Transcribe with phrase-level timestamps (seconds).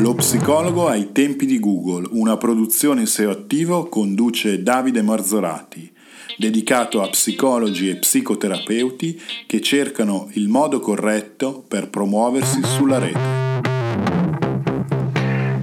[0.00, 5.92] Lo psicologo ai tempi di Google, una produzione SEO attivo conduce Davide Marzorati,
[6.38, 13.18] dedicato a psicologi e psicoterapeuti che cercano il modo corretto per promuoversi sulla rete.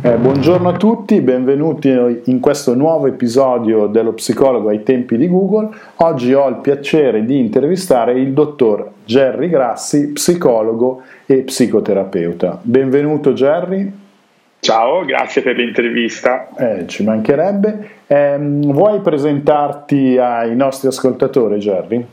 [0.04, 1.90] Eh, buongiorno a tutti, benvenuti
[2.26, 5.70] in questo nuovo episodio dello psicologo ai tempi di Google.
[5.96, 12.60] Oggi ho il piacere di intervistare il dottor Jerry Grassi, psicologo e psicoterapeuta.
[12.62, 14.06] Benvenuto Jerry.
[14.60, 16.50] Ciao, grazie per l'intervista.
[16.58, 17.90] Eh, ci mancherebbe.
[18.08, 22.06] Eh, vuoi presentarti ai nostri ascoltatori, Jerry?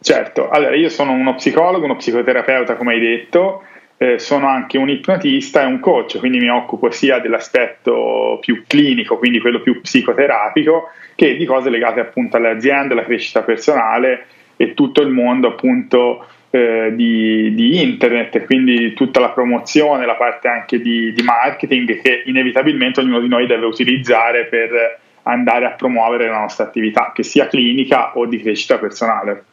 [0.00, 3.62] Certo, allora io sono uno psicologo, uno psicoterapeuta, come hai detto
[3.96, 9.16] eh, sono anche un ipnotista e un coach, quindi mi occupo sia dell'aspetto più clinico,
[9.18, 14.26] quindi quello più psicoterapico, che di cose legate appunto alle aziende, alla crescita personale
[14.56, 20.46] e tutto il mondo appunto eh, di, di, internet, quindi tutta la promozione, la parte
[20.46, 26.28] anche di, di marketing che inevitabilmente ognuno di noi deve utilizzare per andare a promuovere
[26.28, 29.44] la nostra attività, che sia clinica o di crescita personale.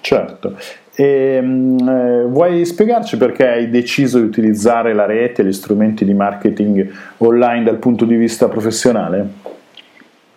[0.00, 0.56] Certo,
[0.94, 6.06] e, ehm, eh, vuoi spiegarci perché hai deciso di utilizzare la rete e gli strumenti
[6.06, 9.44] di marketing online dal punto di vista professionale?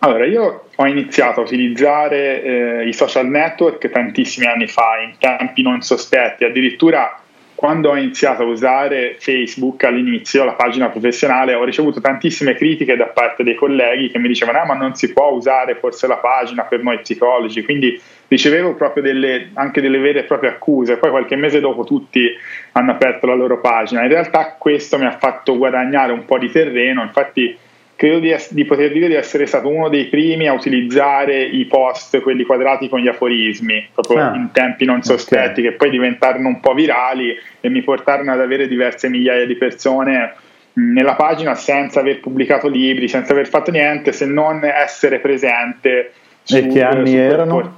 [0.02, 5.60] Allora, io ho iniziato a utilizzare eh, i social network tantissimi anni fa, in tempi
[5.60, 7.20] non sospetti, addirittura
[7.54, 13.08] quando ho iniziato a usare Facebook all'inizio, la pagina professionale, ho ricevuto tantissime critiche da
[13.08, 16.62] parte dei colleghi che mi dicevano ah, ma non si può usare forse la pagina
[16.62, 21.36] per noi psicologi, quindi ricevevo proprio delle, anche delle vere e proprie accuse, poi qualche
[21.36, 22.26] mese dopo tutti
[22.72, 26.50] hanno aperto la loro pagina, in realtà questo mi ha fatto guadagnare un po' di
[26.50, 27.54] terreno, infatti
[28.00, 31.66] credo di, es- di, poter dire di essere stato uno dei primi a utilizzare i
[31.66, 35.64] post, quelli quadrati con gli aforismi, proprio ah, in tempi non sospetti, okay.
[35.64, 40.32] che poi diventarono un po' virali e mi portarono ad avere diverse migliaia di persone
[40.72, 46.12] nella pagina senza aver pubblicato libri, senza aver fatto niente, se non essere presente.
[46.42, 47.74] Su, e che anni erano?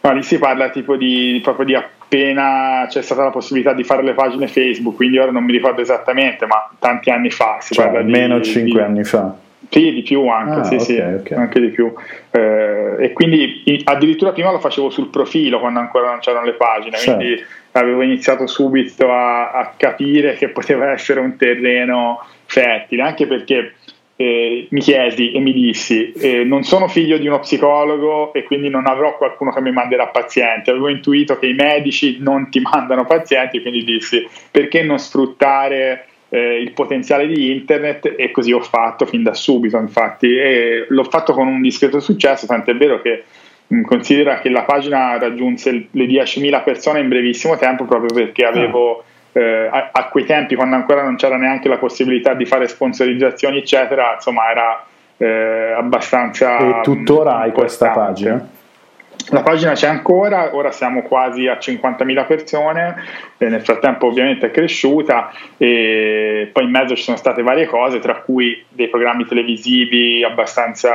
[0.00, 1.74] No, lì si parla tipo di, proprio di
[2.10, 5.80] appena c'è stata la possibilità di fare le pagine Facebook, quindi ora non mi ricordo
[5.80, 7.58] esattamente, ma tanti anni fa.
[7.60, 9.36] Si cioè, parla almeno 5 anni fa.
[9.68, 11.38] Sì, di più anche, ah, sì, okay, sì, okay.
[11.38, 11.92] anche di più.
[12.32, 16.96] Eh, e quindi addirittura prima lo facevo sul profilo quando ancora non c'erano le pagine,
[16.96, 17.14] certo.
[17.14, 23.74] quindi avevo iniziato subito a, a capire che poteva essere un terreno fertile, anche perché
[24.20, 28.68] eh, mi chiesi e mi dissi, eh, non sono figlio di uno psicologo e quindi
[28.68, 30.68] non avrò qualcuno che mi manderà pazienti.
[30.68, 36.60] Avevo intuito che i medici non ti mandano pazienti, quindi dissi, perché non sfruttare eh,
[36.60, 38.12] il potenziale di internet?
[38.18, 42.44] E così ho fatto fin da subito, infatti, e l'ho fatto con un discreto successo,
[42.44, 43.24] tant'è vero che
[43.68, 49.02] mh, considera che la pagina raggiunse le 10.000 persone in brevissimo tempo proprio perché avevo
[49.32, 53.58] eh, a, a, quei tempi, quando ancora non c'era neanche la possibilità di fare sponsorizzazioni,
[53.58, 54.84] eccetera, insomma, era
[55.16, 56.58] eh, abbastanza.
[56.58, 58.58] E tuttora hai questa pagina?
[59.28, 62.96] La pagina c'è ancora, ora siamo quasi a 50.000 persone,
[63.38, 68.16] nel frattempo ovviamente è cresciuta e poi in mezzo ci sono state varie cose, tra
[68.22, 70.90] cui dei programmi televisivi abbastanza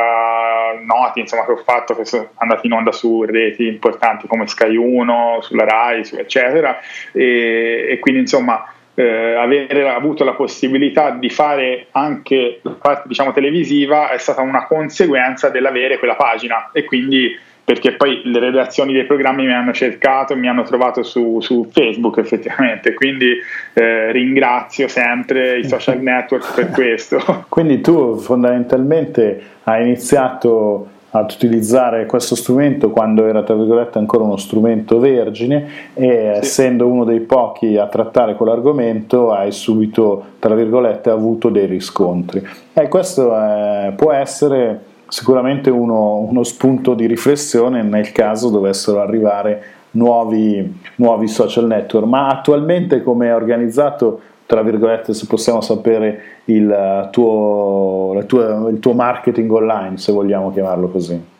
[0.85, 4.75] noti insomma, che ho fatto, che sono andati in onda su reti importanti come Sky
[4.75, 6.79] 1, sulla Rai, eccetera,
[7.11, 13.33] e, e quindi insomma eh, avere avuto la possibilità di fare anche la parte diciamo
[13.33, 16.69] televisiva è stata una conseguenza dell'avere quella pagina.
[16.71, 21.39] E quindi perché poi le redazioni dei programmi mi hanno cercato mi hanno trovato su,
[21.41, 23.31] su Facebook effettivamente, quindi
[23.73, 27.17] eh, ringrazio sempre i social network per questo.
[27.49, 34.37] Quindi tu fondamentalmente hai iniziato ad utilizzare questo strumento quando era tra virgolette ancora uno
[34.37, 36.39] strumento vergine e sì.
[36.45, 42.87] essendo uno dei pochi a trattare quell'argomento hai subito tra virgolette avuto dei riscontri e
[42.89, 50.81] questo è, può essere sicuramente uno, uno, spunto di riflessione nel caso dovessero arrivare nuovi,
[50.95, 52.05] nuovi social network.
[52.05, 58.91] Ma attualmente come è organizzato, tra virgolette, se possiamo sapere il tuo, tua, il tuo
[58.91, 61.33] marketing online, se vogliamo chiamarlo così?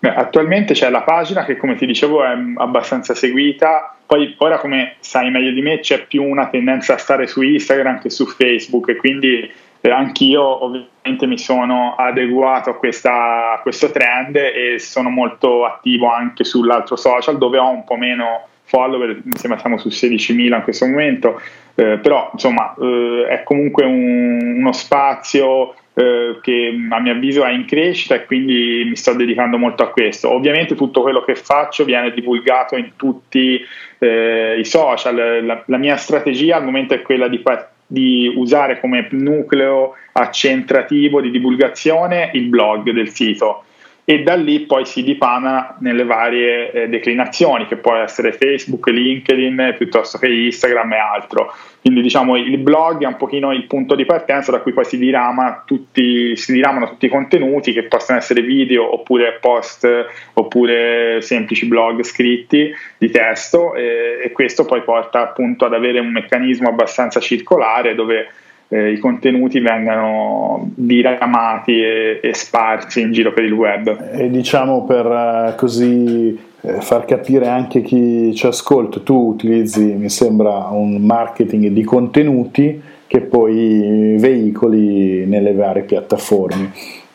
[0.00, 5.30] Attualmente c'è la pagina che come ti dicevo è abbastanza seguita, poi ora come sai
[5.30, 8.96] meglio di me c'è più una tendenza a stare su Instagram che su Facebook e
[8.96, 15.64] quindi eh, anch'io ovviamente mi sono adeguato a, questa, a, questo trend e sono molto
[15.64, 20.54] attivo anche sull'altro social dove ho un po' meno follower, mi sembra siamo su 16.000
[20.56, 21.40] in questo momento,
[21.76, 27.52] eh, però insomma eh, è comunque un, uno spazio eh, che a mio avviso è
[27.52, 30.30] in crescita e quindi mi sto dedicando molto a questo.
[30.30, 33.64] Ovviamente tutto quello che faccio viene divulgato in tutti
[33.98, 37.38] eh, i social, la, la, mia strategia al momento è quella di,
[37.86, 43.65] di usare come nucleo accentrativo di divulgazione il blog del sito
[44.08, 49.74] e da lì poi si dipana nelle varie eh, declinazioni, che può essere Facebook, LinkedIn,
[49.76, 51.52] piuttosto che Instagram e altro.
[51.80, 54.96] Quindi diciamo il blog è un pochino il punto di partenza da cui poi si,
[54.96, 59.88] dirama tutti, si diramano tutti i contenuti che possono essere video oppure post
[60.34, 66.12] oppure semplici blog scritti di testo e, e questo poi porta appunto ad avere un
[66.12, 68.28] meccanismo abbastanza circolare dove
[68.68, 74.10] eh, i contenuti vengano diramati e, e, sparsi in giro per il web.
[74.12, 80.08] E diciamo per uh, così eh, far capire anche chi ci ascolta, tu utilizzi, mi
[80.08, 86.72] sembra, un marketing di contenuti che poi veicoli nelle varie piattaforme.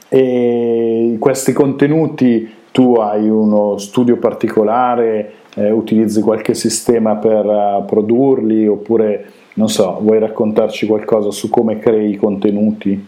[0.07, 8.65] E questi contenuti tu hai uno studio particolare, eh, utilizzi qualche sistema per uh, produrli
[8.67, 9.25] oppure
[9.61, 13.07] non so, vuoi raccontarci qualcosa su come crei i contenuti?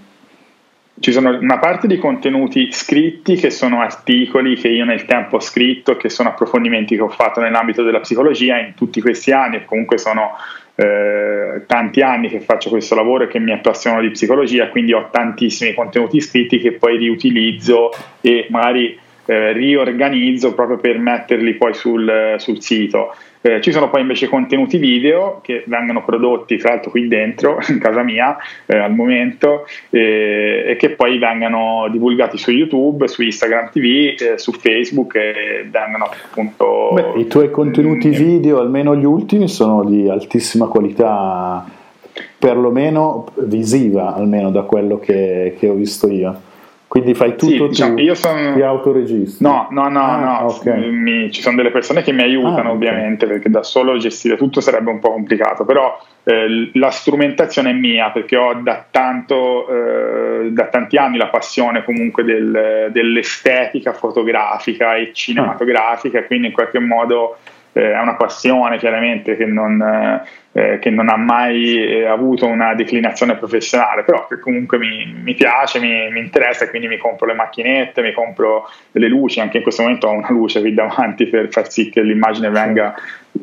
[1.00, 5.40] Ci sono una parte di contenuti scritti che sono articoli che io nel tempo ho
[5.40, 9.66] scritto, che sono approfondimenti che ho fatto nell'ambito della psicologia in tutti questi anni e
[9.66, 10.34] comunque sono
[10.76, 15.10] eh, tanti anni che faccio questo lavoro e che mi appassiono di psicologia, quindi ho
[15.12, 17.90] tantissimi contenuti scritti che poi riutilizzo
[18.22, 18.96] e magari
[19.26, 23.14] eh, riorganizzo proprio per metterli poi sul, sul sito.
[23.46, 27.78] Eh, ci sono poi invece contenuti video che vengono prodotti tra l'altro qui dentro, in
[27.78, 33.70] casa mia, eh, al momento, eh, e che poi vengono divulgati su YouTube, su Instagram
[33.70, 36.92] TV, eh, su Facebook e vengono appunto...
[36.94, 41.66] Beh, I tuoi contenuti mm, video, almeno gli ultimi, sono di altissima qualità,
[42.40, 46.52] perlomeno visiva, almeno da quello che, che ho visto io.
[46.94, 48.54] Quindi fai tutto sì, diciamo, tu, io sono...
[48.54, 49.44] ti autoregistri?
[49.44, 50.46] No, no, no, ah, no.
[50.54, 50.92] Okay.
[50.92, 53.38] Mi, ci sono delle persone che mi aiutano ah, ovviamente okay.
[53.38, 58.12] perché da solo gestire tutto sarebbe un po' complicato, però eh, la strumentazione è mia
[58.12, 65.14] perché ho da, tanto, eh, da tanti anni la passione comunque del, dell'estetica fotografica e
[65.14, 66.24] cinematografica, ah.
[66.26, 67.38] quindi in qualche modo
[67.74, 69.82] eh, è una passione chiaramente che non,
[70.52, 75.34] eh, che non ha mai eh, avuto una declinazione professionale, però che comunque mi, mi
[75.34, 79.58] piace, mi, mi, interessa e quindi mi compro le macchinette, mi compro le luci, anche
[79.58, 82.94] in questo momento ho una luce qui davanti per far sì che l'immagine venga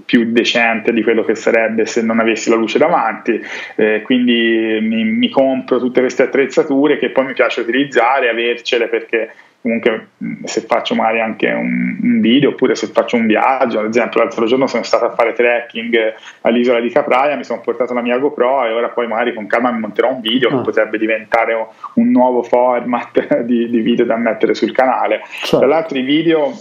[0.04, 3.40] più decente di quello che sarebbe se non avessi la luce davanti,
[3.74, 9.32] eh, quindi mi, mi compro tutte queste attrezzature che poi mi piace utilizzare, avercele perché
[9.60, 10.08] comunque
[10.44, 14.46] se faccio magari anche un, un, video oppure se faccio un viaggio, ad esempio l'altro
[14.46, 18.64] giorno sono stato a fare trekking all'isola di Capraia, mi sono portato la mia GoPro
[18.64, 20.52] e ora poi magari con calma mi monterò un video oh.
[20.52, 20.62] che ah.
[20.62, 25.20] potrebbe diventare un, un nuovo format di, di, video da mettere sul canale.
[25.24, 25.58] Certo.
[25.58, 26.52] Tra l'altro i video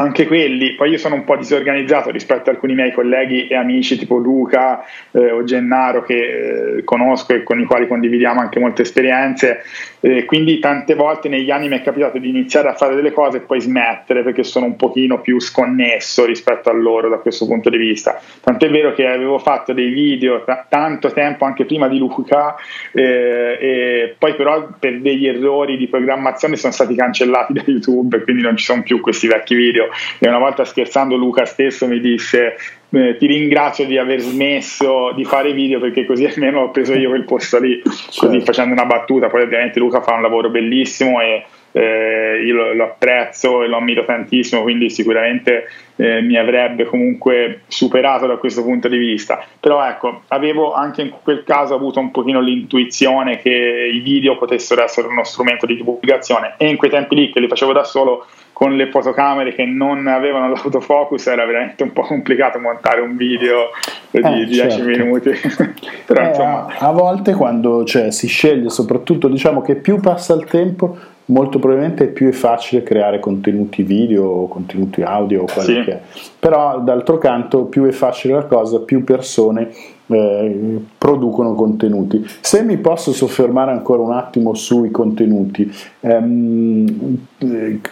[0.00, 3.98] anche quelli, poi io sono un po' disorganizzato rispetto a alcuni miei colleghi e amici
[3.98, 8.82] tipo Luca eh, o Gennaro che eh, conosco e con i quali condividiamo anche molte
[8.82, 9.62] esperienze,
[10.00, 13.38] eh, quindi tante volte negli anni mi è capitato di iniziare a fare delle cose
[13.38, 17.70] e poi smettere perché sono un pochino più sconnesso rispetto a loro da questo punto
[17.70, 18.20] di vista.
[18.40, 22.54] Tant'è vero che avevo fatto dei video t- tanto tempo anche prima di Luca
[22.92, 28.22] eh, e poi però per degli errori di programmazione sono stati cancellati da YouTube e
[28.22, 32.00] quindi non ci sono più questi vecchi video e una volta scherzando Luca stesso mi
[32.00, 32.56] disse
[32.90, 37.10] eh, ti ringrazio di aver smesso di fare video perché così almeno ho preso io
[37.10, 38.26] quel posto lì, certo.
[38.26, 42.72] così facendo una battuta, poi ovviamente Luca fa un lavoro bellissimo e eh, io lo,
[42.72, 48.62] lo, apprezzo e lo ammiro tantissimo, quindi sicuramente eh, mi avrebbe comunque superato da questo
[48.62, 49.44] punto di vista.
[49.60, 54.82] Però ecco, avevo anche in quel caso avuto un pochino l'intuizione che i video potessero
[54.82, 58.26] essere uno strumento di divulgazione e in quei tempi lì che li facevo da solo
[58.58, 63.70] con le fotocamere che non avevano l'autofocus era veramente un po' complicato montare un video
[64.10, 64.82] di eh, 10 certo.
[64.84, 65.30] minuti.
[66.04, 66.66] Però, eh, insomma...
[66.66, 70.98] a, a, volte quando cioè, si sceglie, soprattutto diciamo che più passa il tempo,
[71.28, 75.84] molto probabilmente è più facile creare contenuti video o contenuti audio o quello sì.
[75.84, 76.00] che è.
[76.38, 79.70] Però d'altro canto più è facile la cosa, più persone
[80.06, 82.24] eh, producono contenuti.
[82.40, 85.70] Se mi posso soffermare ancora un attimo sui contenuti,
[86.00, 87.18] ehm,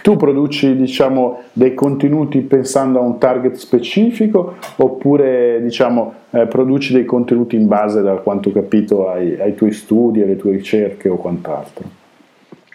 [0.03, 7.05] tu produci diciamo, dei contenuti pensando a un target specifico oppure diciamo, eh, produci dei
[7.05, 11.17] contenuti in base, da quanto ho capito, ai, ai tuoi studi, alle tue ricerche o
[11.17, 12.05] quant'altro?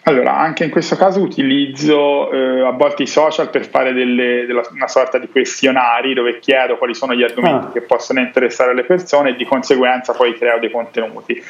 [0.04, 4.62] Allora, anche in questo caso utilizzo eh, a volte i social per fare delle, della,
[4.72, 7.72] una sorta di questionari dove chiedo quali sono gli argomenti ah.
[7.72, 11.40] che possono interessare le persone e di conseguenza poi creo dei contenuti.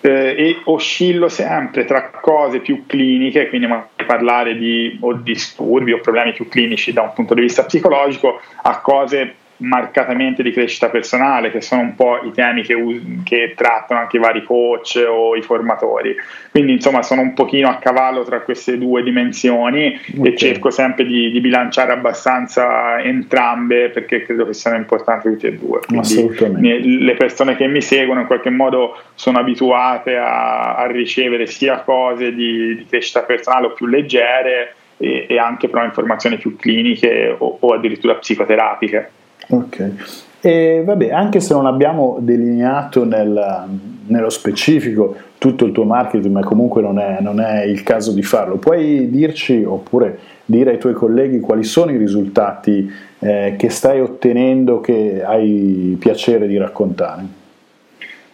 [0.00, 3.66] Eh, e oscillo sempre tra cose più cliniche, quindi
[4.06, 8.80] parlare di o disturbi o problemi più clinici da un punto di vista psicologico, a
[8.80, 12.74] cose marcatamente di crescita personale, che sono un po' i temi che,
[13.24, 16.14] che, trattano anche i vari coach o i formatori.
[16.50, 20.32] Quindi insomma sono un pochino a cavallo tra queste due dimensioni okay.
[20.32, 25.52] e cerco sempre di, di, bilanciare abbastanza entrambe perché credo che siano importanti tutte e
[25.54, 25.80] due.
[26.60, 31.80] Quindi le persone che mi seguono in qualche modo sono abituate a, a ricevere sia
[31.80, 37.34] cose di, di crescita personale o più leggere e, e anche però informazioni più cliniche
[37.36, 39.10] o, o addirittura psicoterapiche.
[39.48, 39.90] Ok.
[40.40, 43.64] E vabbè, anche se non abbiamo delineato nel,
[44.06, 48.22] nello specifico tutto il tuo marketing, ma comunque non è, non è, il caso di
[48.22, 52.90] farlo, puoi dirci oppure dire ai tuoi colleghi quali sono i risultati
[53.20, 57.36] eh, che stai ottenendo che hai piacere di raccontare?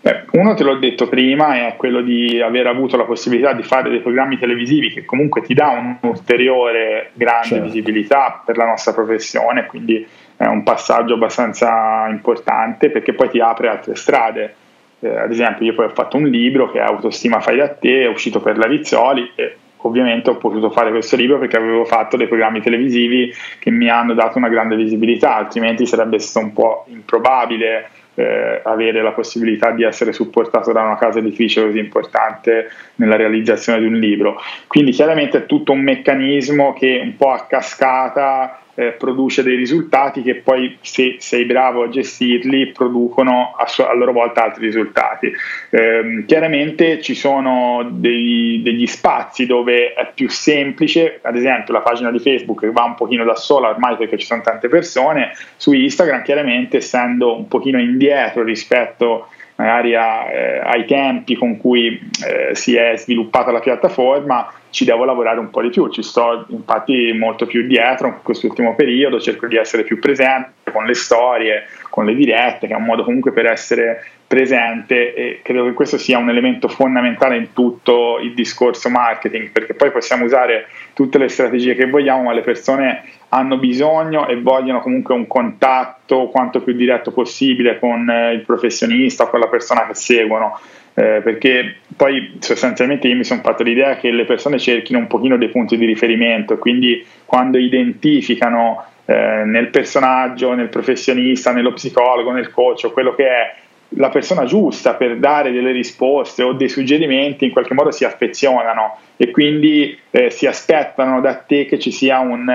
[0.01, 3.89] Beh, uno te l'ho detto prima, è quello di aver avuto la possibilità di fare
[3.89, 7.65] dei programmi televisivi che comunque ti dà un'ulteriore grande certo.
[7.65, 10.07] visibilità per la nostra professione, quindi
[10.37, 14.55] è un passaggio abbastanza importante perché poi ti apre altre strade.
[15.01, 18.03] Eh, ad esempio, io poi ho fatto un libro che è Autostima fai da te,
[18.03, 22.17] è uscito per la Rizzoli e ovviamente ho potuto fare questo libro perché avevo fatto
[22.17, 26.85] dei programmi televisivi che mi hanno dato una grande visibilità, altrimenti sarebbe stato un po'
[26.89, 33.17] improbabile eh, avere la possibilità di essere supportato da una casa editrice così importante nella
[33.17, 34.41] realizzazione di un libro.
[34.67, 40.23] Quindi chiaramente è tutto un meccanismo che un po' a cascata eh, produce dei risultati
[40.23, 45.33] che poi se sei bravo a gestirli producono a, so- a loro volta altri risultati.
[45.71, 52.11] Eh, chiaramente ci sono dei, degli spazi dove è più semplice, ad esempio la pagina
[52.11, 55.73] di Facebook che va un pochino da sola ormai perché ci sono tante persone, su
[55.73, 62.55] Instagram chiaramente essendo un pochino indietro rispetto magari a, eh, ai tempi con cui eh,
[62.55, 67.13] si è sviluppata la piattaforma, ci devo lavorare un po' di più, ci sto infatti
[67.13, 72.05] molto più dietro in quest'ultimo periodo, cerco di essere più presente con le storie, con
[72.05, 74.05] le dirette, che è un modo comunque per essere
[74.35, 79.75] presente e credo che questo sia un elemento fondamentale in tutto il discorso marketing, perché
[79.75, 84.81] poi possiamo usare tutte le strategie che vogliamo, ma le persone hanno bisogno e vogliono
[84.81, 89.87] comunque un contatto quanto più diretto possibile con eh, il professionista o con la persona
[89.87, 90.59] che seguono.
[90.97, 95.37] Eh, perché poi sostanzialmente io mi sono fatto l'idea che le persone cerchino un pochino
[95.37, 102.51] dei punti di riferimento, quindi quando identificano eh, nel personaggio, nel professionista, nello psicologo, nel
[102.51, 103.55] coach, quello che è
[103.97, 108.99] la persona giusta per dare delle risposte o dei suggerimenti, in qualche modo si affezionano
[109.17, 112.51] e quindi eh, si aspettano da te che ci sia un,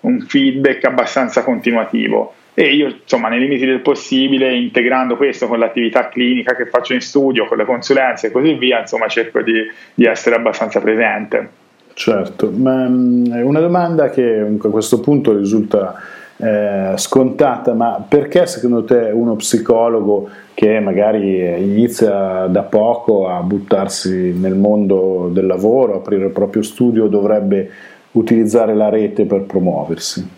[0.00, 6.08] un feedback abbastanza continuativo e io insomma nei limiti del possibile integrando questo con l'attività
[6.08, 9.54] clinica che faccio in studio, con le consulenze e così via, insomma cerco di,
[9.94, 11.60] di essere abbastanza presente.
[11.94, 15.94] Certo, ma mm, una domanda che a questo punto risulta
[16.42, 24.32] eh, scontata, ma perché secondo te uno psicologo che magari inizia da poco a buttarsi
[24.32, 27.70] nel mondo del lavoro, aprire il proprio studio, dovrebbe
[28.12, 30.28] utilizzare la rete per promuoversi?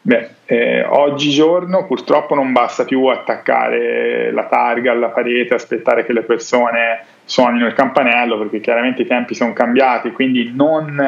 [0.00, 6.22] Beh, eh, oggigiorno purtroppo non basta più attaccare la targa alla parete, aspettare che le
[6.22, 11.02] persone suonino il campanello, perché chiaramente i tempi sono cambiati, quindi non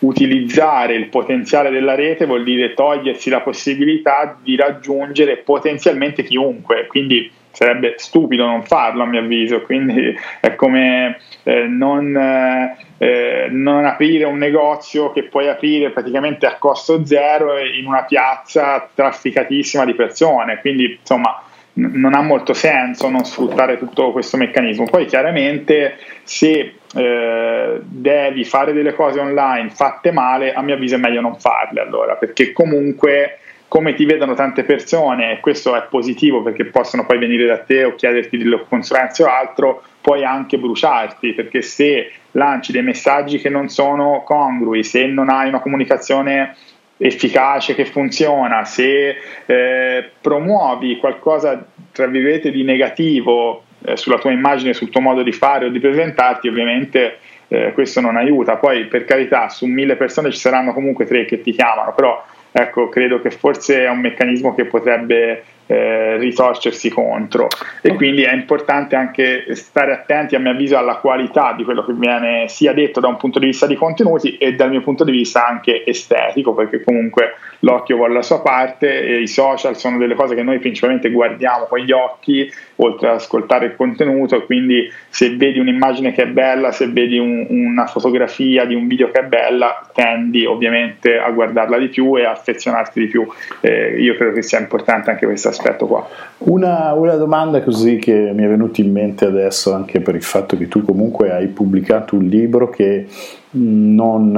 [0.00, 7.30] utilizzare il potenziale della rete vuol dire togliersi la possibilità di raggiungere potenzialmente chiunque, quindi
[7.50, 14.24] sarebbe stupido non farlo a mio avviso, quindi è come eh, non, eh, non, aprire
[14.24, 20.60] un negozio che puoi aprire praticamente a costo zero in una piazza trafficatissima di persone,
[20.60, 21.42] quindi insomma
[21.74, 24.84] non ha molto senso non sfruttare tutto questo meccanismo.
[24.84, 30.98] Poi chiaramente se eh, devi fare delle cose online fatte male, a mio avviso è
[30.98, 36.42] meglio non farle allora, perché comunque come ti vedono tante persone, e questo è positivo
[36.42, 41.34] perché possono poi venire da te o chiederti delle consulenze o altro, puoi anche bruciarti,
[41.34, 46.56] perché se lanci dei messaggi che non sono congrui, se non hai una comunicazione
[46.96, 54.72] efficace che funziona, se eh, promuovi qualcosa tra virgolette di negativo eh, sulla tua immagine,
[54.72, 57.18] sul tuo modo di fare o di presentarti, ovviamente
[57.48, 58.56] eh, questo non aiuta.
[58.56, 62.88] Poi per carità, su mille persone ci saranno comunque tre che ti chiamano, però ecco,
[62.88, 67.46] credo che forse è un meccanismo che potrebbe eh, ritorcersi contro.
[67.82, 71.92] E quindi è importante anche stare attenti a mio avviso alla qualità di quello che
[71.92, 75.12] viene sia detto da un punto di vista di contenuti e dal mio punto di
[75.12, 80.14] vista anche estetico perché comunque l'occhio vuole la sua parte e i social sono delle
[80.14, 84.44] cose che noi principalmente guardiamo con gli occhi oltre ad ascoltare il contenuto.
[84.44, 89.10] Quindi se vedi un'immagine che è bella, se vedi un, una fotografia di un video
[89.10, 93.26] che è bella tendi ovviamente a guardarla di più e a affezionarti di più.
[93.60, 96.06] Eh, io credo che sia importante anche questo aspetto qua
[96.38, 100.56] una, una domanda così che mi è venuta in mente adesso anche per il fatto
[100.56, 103.06] che tu comunque hai pubblicato un libro che
[103.50, 104.32] non,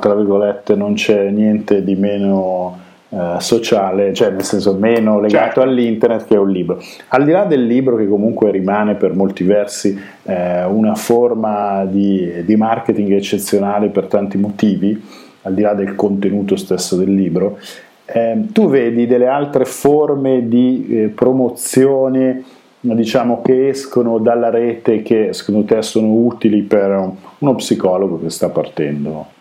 [0.00, 5.60] tra virgolette, non c'è niente di meno eh, sociale, cioè nel senso meno legato certo.
[5.62, 6.82] all'internet che è un libro.
[7.08, 12.44] Al di là del libro che comunque rimane per molti versi eh, una forma di,
[12.44, 15.00] di, marketing eccezionale per tanti motivi,
[15.42, 17.58] al di là del contenuto stesso del libro,
[18.06, 22.42] eh, tu vedi delle altre forme di eh, promozione
[22.80, 28.48] diciamo, che escono dalla rete che secondo te sono utili per uno psicologo che sta
[28.48, 29.34] partendo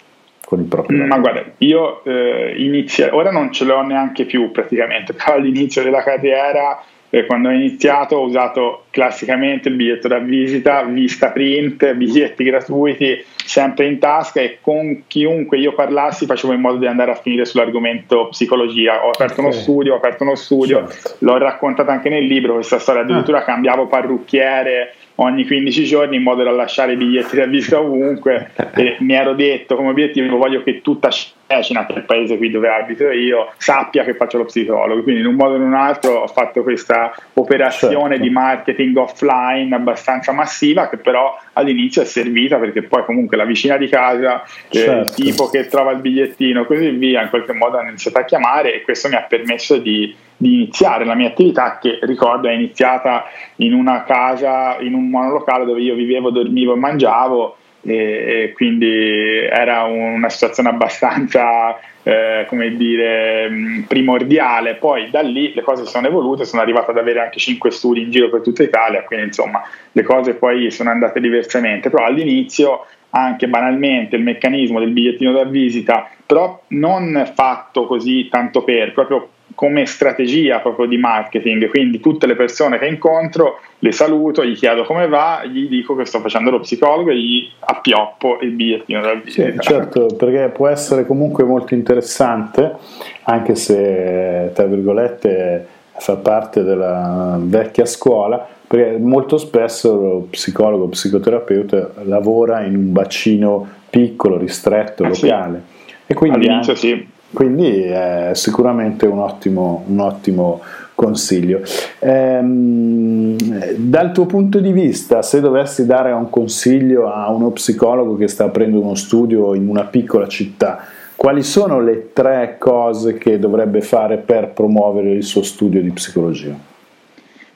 [0.46, 5.14] con il proprio Ma guarda, io eh, inizio, ora non ce l'ho neanche più praticamente,
[5.18, 10.84] però all'inizio della carriera eh, quando ho iniziato ho usato classicamente il biglietto da visita,
[10.84, 16.78] vista print, biglietti gratuiti sempre in tasca e con chiunque io parlassi facevo in modo
[16.78, 19.06] di andare a finire sull'argomento psicologia.
[19.06, 19.46] Ho aperto okay.
[19.46, 21.16] uno studio, ho aperto uno studio, certo.
[21.20, 23.44] l'ho raccontata anche nel libro questa storia, addirittura ah.
[23.44, 28.98] cambiavo parrucchiere ogni 15 giorni in modo da lasciare i biglietti da visita ovunque e
[29.00, 31.10] mi ero detto come obiettivo voglio che tutta
[31.48, 35.04] Cecina, che è il paese qui dove abito io, sappia che faccio lo psicologo.
[35.04, 38.24] Quindi in un modo o in un altro ho fatto questa operazione certo.
[38.24, 43.78] di marketing offline abbastanza massiva che però all'inizio è servita perché poi comunque la vicina
[43.78, 45.02] di casa, certo.
[45.02, 48.26] il tipo che trova il bigliettino e così via, in qualche modo hanno iniziato a
[48.26, 52.54] chiamare e questo mi ha permesso di, di iniziare la mia attività che ricordo è
[52.54, 53.26] iniziata
[53.58, 59.84] in una casa, in un monolocale dove io vivevo, dormivo e mangiavo e, quindi era
[59.84, 64.76] una situazione abbastanza eh, come dire primordiale.
[64.76, 68.12] Poi da lì le cose sono evolute sono arrivato ad avere anche 5 studi in
[68.12, 69.62] giro per tutta Italia quindi insomma
[69.92, 71.90] le cose poi sono andate diversamente.
[71.90, 78.64] Però all'inizio anche banalmente il meccanismo del bigliettino da visita però non fatto così tanto
[78.64, 84.44] per proprio come strategia proprio di marketing, quindi tutte le persone che incontro le saluto,
[84.46, 88.52] gli chiedo come va, gli dico che sto facendo lo psicologo e gli appioppo il
[88.52, 89.52] bigliettino dal visita.
[89.52, 92.76] Sì, certo, perché può essere comunque molto interessante,
[93.24, 100.90] anche se tra virgolette fa parte della vecchia scuola, perché molto spesso lo psicologo, lo
[100.90, 105.64] psicoterapeuta lavora in un bacino piccolo, ristretto, locale.
[105.86, 105.94] Sì.
[106.08, 110.62] E quindi All'inizio sì quindi è sicuramente un ottimo, un ottimo
[110.96, 111.62] consiglio.
[112.00, 113.36] Ehm,
[113.76, 118.46] dal tuo punto di vista, se dovessi dare un consiglio a uno psicologo che sta
[118.46, 120.86] aprendo uno studio in una piccola città,
[121.18, 126.74] quali sono le tre cose che dovrebbe fare per promuovere il suo studio di psicologia?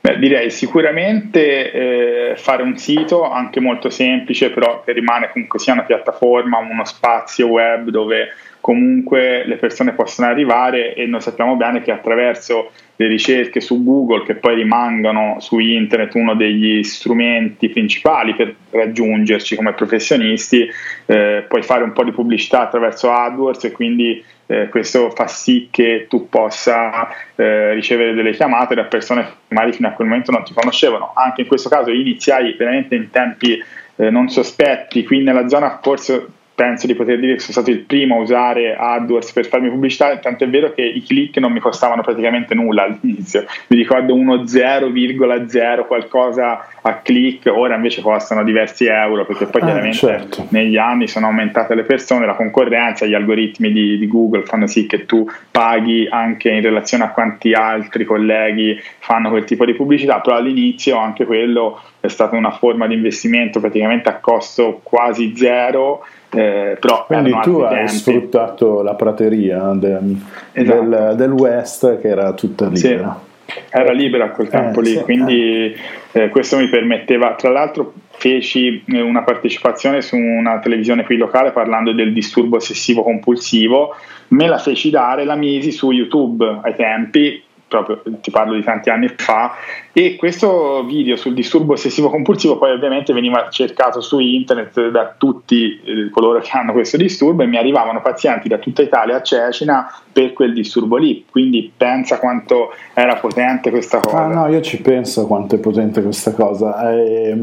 [0.01, 5.73] Beh, direi sicuramente eh, fare un sito anche molto semplice, però che rimane comunque sia
[5.73, 8.29] una piattaforma, uno spazio web dove
[8.69, 14.23] comunque le persone possono arrivare e noi sappiamo bene che attraverso le ricerche su Google
[14.23, 20.69] che poi rimangono su internet uno degli strumenti principali per raggiungerci come professionisti,
[21.07, 25.69] eh, puoi fare un po' di pubblicità attraverso AdWords e quindi eh, questo fa sì
[25.71, 30.29] che tu possa eh, ricevere delle chiamate da persone che magari fino a quel momento
[30.29, 31.13] non ti conoscevano.
[31.15, 33.59] Anche in questo caso iniziai veramente in tempi
[33.95, 37.85] eh, non sospetti, qui nella zona forse penso di poter dire che sono stato il
[37.85, 41.61] primo a usare AdWords per farmi pubblicità, tanto è vero che i click non mi
[41.61, 48.87] costavano praticamente nulla all'inizio, mi ricordo uno 0,0 qualcosa a click, ora invece costano diversi
[48.87, 50.47] euro perché poi ah, chiaramente certo.
[50.49, 54.85] negli anni sono aumentate le persone, la concorrenza, gli algoritmi di, di Google fanno sì
[54.85, 60.19] che tu paghi anche in relazione a quanti altri colleghi fanno quel tipo di pubblicità,
[60.19, 66.03] però all'inizio anche quello è stata una forma di investimento praticamente a costo quasi zero
[66.31, 67.91] eh, però Quindi tu hai tempi.
[67.91, 70.15] sfruttato la prateria del,
[70.51, 70.81] esatto.
[70.81, 73.19] del, del, West che era tutta libera.
[73.45, 75.75] Sì, era libera a quel eh, tempo eh, lì, sì, quindi
[76.11, 76.29] eh.
[76.29, 81.93] questo mi permetteva, tra l'altro feci eh, una partecipazione su una televisione qui locale parlando
[81.93, 83.95] del disturbo ossessivo compulsivo,
[84.29, 88.89] me la feci dare, la misi su YouTube ai tempi proprio ti parlo di tanti
[88.89, 89.53] anni fa,
[89.93, 95.79] e questo video sul disturbo ossessivo compulsivo poi ovviamente veniva cercato su internet da tutti
[95.83, 99.93] eh, coloro che hanno questo disturbo e mi arrivavano pazienti da tutta Italia a Cecina
[100.11, 104.17] per quel disturbo lì, quindi pensa quanto era potente questa cosa.
[104.17, 106.91] Ah no, io ci penso quanto è potente questa cosa.
[106.91, 107.37] Eh,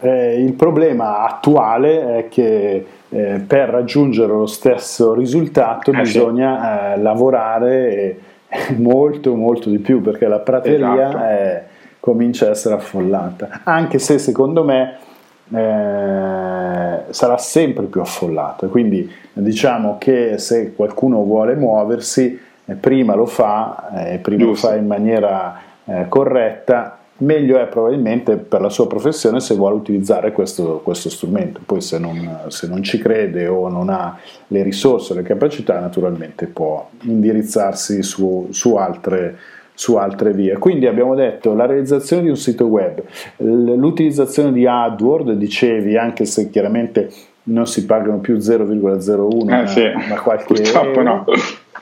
[0.00, 6.98] eh, il problema attuale è che eh, per raggiungere lo stesso risultato eh, bisogna sì.
[6.98, 8.18] Eh, lavorare
[8.76, 11.24] molto molto di più perché la prateria esatto.
[11.24, 11.64] è,
[12.00, 14.96] comincia a essere affollata anche se secondo me
[15.50, 23.26] eh, sarà sempre più affollata quindi diciamo che se qualcuno vuole muoversi eh, prima lo
[23.26, 24.66] fa eh, prima Giusto.
[24.68, 29.74] lo fa in maniera eh, corretta meglio è probabilmente per la sua professione se vuole
[29.76, 31.60] utilizzare questo, questo strumento.
[31.64, 36.46] Poi se non, se non, ci crede o non ha le risorse, le capacità, naturalmente
[36.46, 39.36] può indirizzarsi su, su, altre,
[39.74, 40.58] su altre vie.
[40.58, 43.02] Quindi abbiamo detto la realizzazione di un sito web,
[43.38, 47.10] l'utilizzazione di AdWord, dicevi, anche se chiaramente
[47.44, 50.08] non si pagano più 0,01 eh, sì.
[50.08, 51.02] ma, qualche Purtroppo euro.
[51.02, 51.24] no.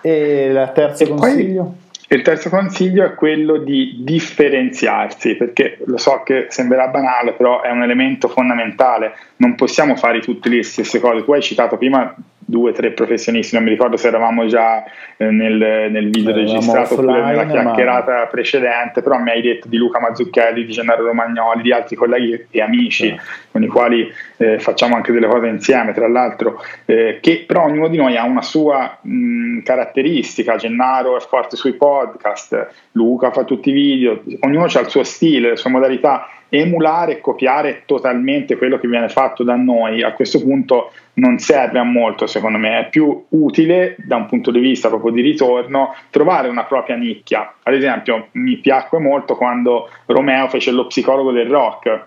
[0.00, 1.62] E la terza e consiglio?
[1.62, 7.62] Poi il terzo consiglio è quello di differenziarsi, perché lo so che sembrerà banale, però
[7.62, 9.16] è un elemento fondamentale.
[9.36, 11.24] Non possiamo fare tutte le stesse cose.
[11.24, 12.14] Tu hai citato prima
[12.48, 14.84] due o tre professionisti, non mi ricordo se eravamo già
[15.16, 18.26] eh, nel, nel, video eravamo registrato oppure nella chiacchierata ma...
[18.26, 22.62] precedente, però mi hai detto di Luca Mazzucchelli, di Gennaro Romagnoli, di altri colleghi e
[22.62, 23.20] amici sì.
[23.50, 27.88] con i quali eh, facciamo anche delle cose insieme, tra l'altro, eh, che però ognuno
[27.88, 33.70] di noi ha una sua mh, caratteristica, Gennaro è forte sui podcast, Luca fa tutti
[33.70, 36.28] i video, ognuno ha il suo stile, le sue modalità
[36.60, 41.78] emulare e copiare totalmente quello che viene fatto da noi a questo punto non serve
[41.78, 45.94] a molto secondo me, è più utile da un punto di vista proprio di ritorno
[46.10, 47.54] trovare una propria nicchia.
[47.62, 52.06] Ad esempio mi piacque molto quando Romeo fece lo psicologo del rock.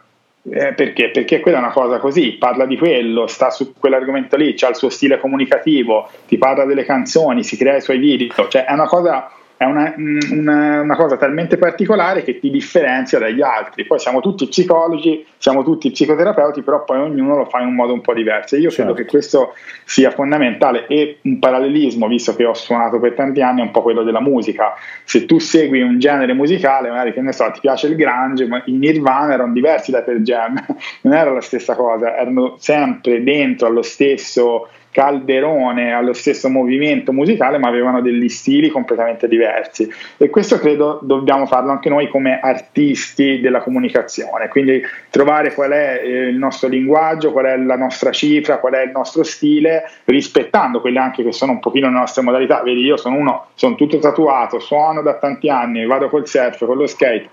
[0.51, 1.09] Eh, perché?
[1.09, 4.75] Perché quella è una cosa così, parla di quello, sta su quell'argomento lì, ha il
[4.75, 8.87] suo stile comunicativo, ti parla delle canzoni, si crea i suoi video, cioè è una
[8.87, 13.85] cosa è una, una, una, cosa talmente particolare che ti differenzia dagli altri.
[13.85, 17.91] Poi siamo tutti psicologi, siamo tutti psicoterapeuti, però poi ognuno lo fa in un modo
[17.91, 18.55] un po' diverso.
[18.55, 18.93] Io certo.
[18.93, 23.59] credo che questo sia fondamentale e un parallelismo, visto che ho suonato per tanti anni,
[23.59, 24.75] è un po' quello della musica.
[25.03, 28.61] Se tu segui un genere musicale, magari che ne so, ti piace il grunge, ma
[28.63, 30.53] i Nirvana erano diversi da Per Jam,
[31.03, 37.57] non era la stessa cosa, erano sempre dentro allo stesso calderone allo stesso movimento musicale,
[37.57, 39.89] ma avevano degli stili completamente diversi.
[40.17, 46.01] E questo credo dobbiamo farlo anche noi come artisti della comunicazione, quindi trovare qual è
[46.03, 50.81] eh, il nostro linguaggio, qual è la nostra cifra, qual è il nostro stile, rispettando
[50.81, 52.61] quelle anche che sono un pochino le nostre modalità.
[52.63, 56.77] Vedi, io sono uno, sono tutto tatuato, suono da tanti anni, vado col surf, con
[56.77, 57.29] lo skate,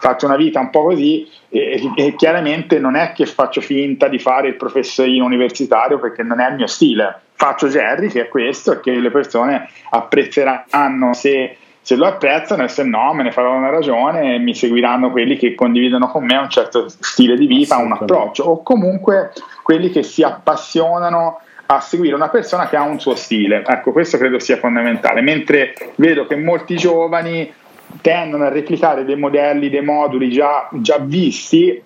[0.00, 4.18] faccio una vita un po' così e, e chiaramente non è che faccio finta di
[4.18, 7.20] fare il professorino universitario perché non è il mio stile.
[7.34, 12.68] Faccio Jerry, che è questo, e che le persone apprezzeranno se, se lo apprezzano e
[12.68, 16.36] se no me ne faranno una ragione e mi seguiranno quelli che condividono con me
[16.36, 22.14] un certo stile di vita, un approccio, o comunque quelli che si appassionano a seguire
[22.14, 23.62] una persona che ha un suo stile.
[23.66, 25.20] Ecco, questo credo sia fondamentale.
[25.20, 27.52] Mentre vedo che molti giovani
[28.00, 31.82] tendono a replicare dei modelli, dei moduli già, già visti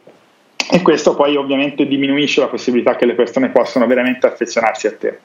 [0.68, 5.18] e questo poi ovviamente diminuisce la possibilità che le persone possano veramente affezionarsi a te.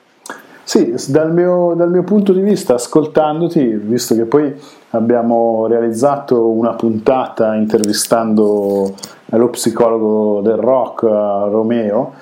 [0.63, 4.53] Sì, dal mio, dal mio, punto di vista, ascoltandoti, visto che poi
[4.91, 8.93] abbiamo realizzato una puntata intervistando
[9.25, 12.13] lo psicologo del rock, Romeo,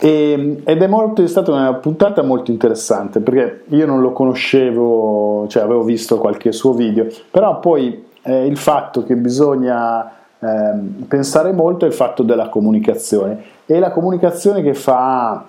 [0.00, 5.46] e, ed è, molto, è, stata una puntata molto interessante perché io non lo conoscevo,
[5.48, 11.52] cioè avevo visto qualche suo video, però poi eh, il fatto che bisogna eh, pensare
[11.52, 13.42] molto è il fatto della comunicazione.
[13.66, 15.44] E la comunicazione che fa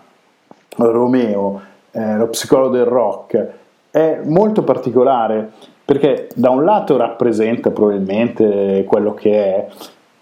[0.75, 3.47] Romeo, eh, lo psicologo del rock,
[3.91, 5.51] è molto particolare
[5.83, 9.67] perché da un lato rappresenta probabilmente quello che è,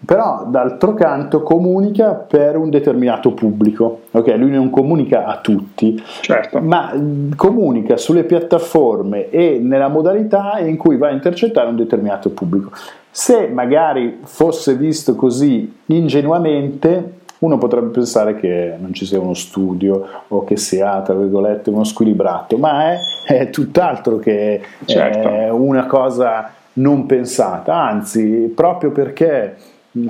[0.04, 4.02] però d'altro canto comunica per un determinato pubblico.
[4.12, 6.60] Ok, lui non comunica a tutti, certo.
[6.60, 6.92] ma
[7.34, 12.70] comunica sulle piattaforme e nella modalità in cui va a intercettare un determinato pubblico.
[13.10, 20.06] Se magari fosse visto così ingenuamente, uno potrebbe pensare che non ci sia uno studio
[20.28, 25.54] o che sia, tra virgolette, uno squilibrato, ma è, è tutt'altro che certo.
[25.56, 29.56] una cosa non pensata, anzi, proprio perché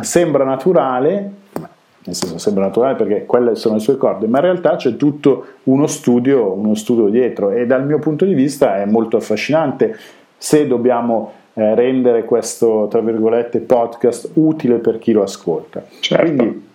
[0.01, 1.31] sembra naturale,
[2.05, 5.47] nel senso sembra naturale perché quelle sono le sue corde, ma in realtà c'è tutto
[5.65, 9.97] uno studio, uno studio dietro e dal mio punto di vista è molto affascinante
[10.37, 15.85] se dobbiamo eh, rendere questo, tra virgolette, podcast utile per chi lo ascolta.
[16.01, 16.25] Certo.
[16.25, 16.67] Quindi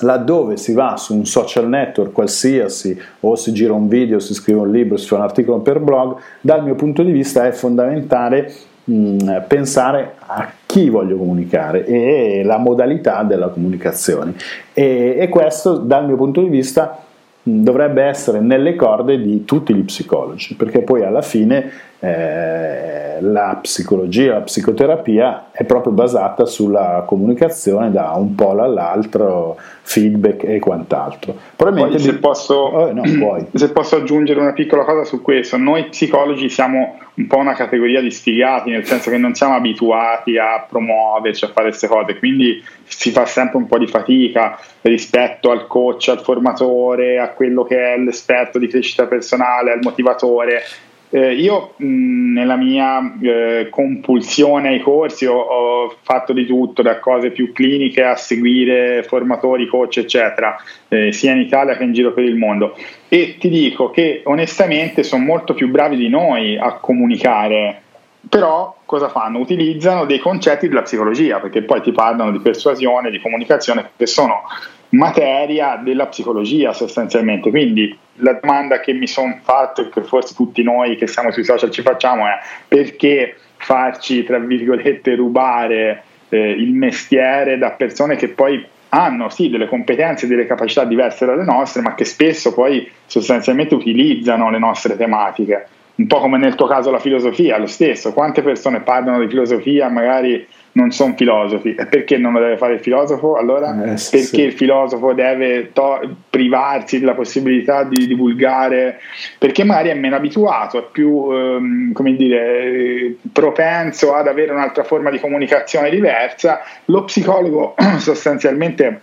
[0.00, 4.60] laddove si va su un social network qualsiasi o si gira un video, si scrive
[4.60, 8.52] un libro, si fa un articolo per blog, dal mio punto di vista è fondamentale
[8.84, 14.34] mh, pensare a chi voglio comunicare e la modalità della comunicazione.
[14.72, 17.04] E, e questo dal mio punto di vista
[17.42, 24.32] dovrebbe essere nelle corde di tutti gli psicologi perché poi alla fine eh, la psicologia,
[24.34, 31.36] la psicoterapia è proprio basata sulla comunicazione da un polo all'altro, feedback e quant'altro.
[31.56, 33.02] Poi, se, posso, oh, no,
[33.52, 38.00] se posso aggiungere una piccola cosa su questo, noi psicologi siamo un po' una categoria
[38.00, 42.64] di sfigati, nel senso che non siamo abituati a promuoverci, a fare queste cose, quindi
[42.84, 47.94] si fa sempre un po' di fatica rispetto al coach, al formatore, a quello che
[47.94, 50.62] è l'esperto di crescita personale, al motivatore
[51.10, 57.00] eh, io mh, nella mia eh, compulsione ai corsi ho, ho, fatto di tutto, da
[57.00, 60.56] cose più cliniche a seguire formatori, coach, eccetera,
[60.88, 62.76] eh, sia in Italia che in giro per il mondo.
[63.08, 67.82] E ti dico che onestamente sono molto più bravi di noi a comunicare,
[68.28, 69.38] però cosa fanno?
[69.38, 74.42] Utilizzano dei concetti della psicologia, perché poi ti parlano di persuasione, di comunicazione, che sono
[74.90, 77.50] materia della psicologia sostanzialmente.
[77.50, 81.44] Quindi la domanda che mi sono fatto e che forse tutti noi che siamo sui
[81.44, 88.28] social ci facciamo è perché farci, tra virgolette, rubare eh, il mestiere da persone che
[88.28, 92.90] poi hanno sì delle competenze e delle capacità diverse dalle nostre, ma che spesso poi
[93.06, 95.66] sostanzialmente utilizzano le nostre tematiche.
[95.96, 98.12] Un po' come nel tuo caso la filosofia, lo stesso.
[98.12, 101.74] Quante persone parlano di filosofia, magari non sono filosofi.
[101.74, 103.36] E perché non lo deve fare il filosofo?
[103.36, 104.42] Allora, eh, sì, perché sì.
[104.42, 109.00] il filosofo deve to- privarsi della possibilità di divulgare?
[109.38, 115.10] Perché magari è meno abituato, è più, ehm, come dire, propenso ad avere un'altra forma
[115.10, 116.60] di comunicazione diversa.
[116.86, 119.00] Lo psicologo sostanzialmente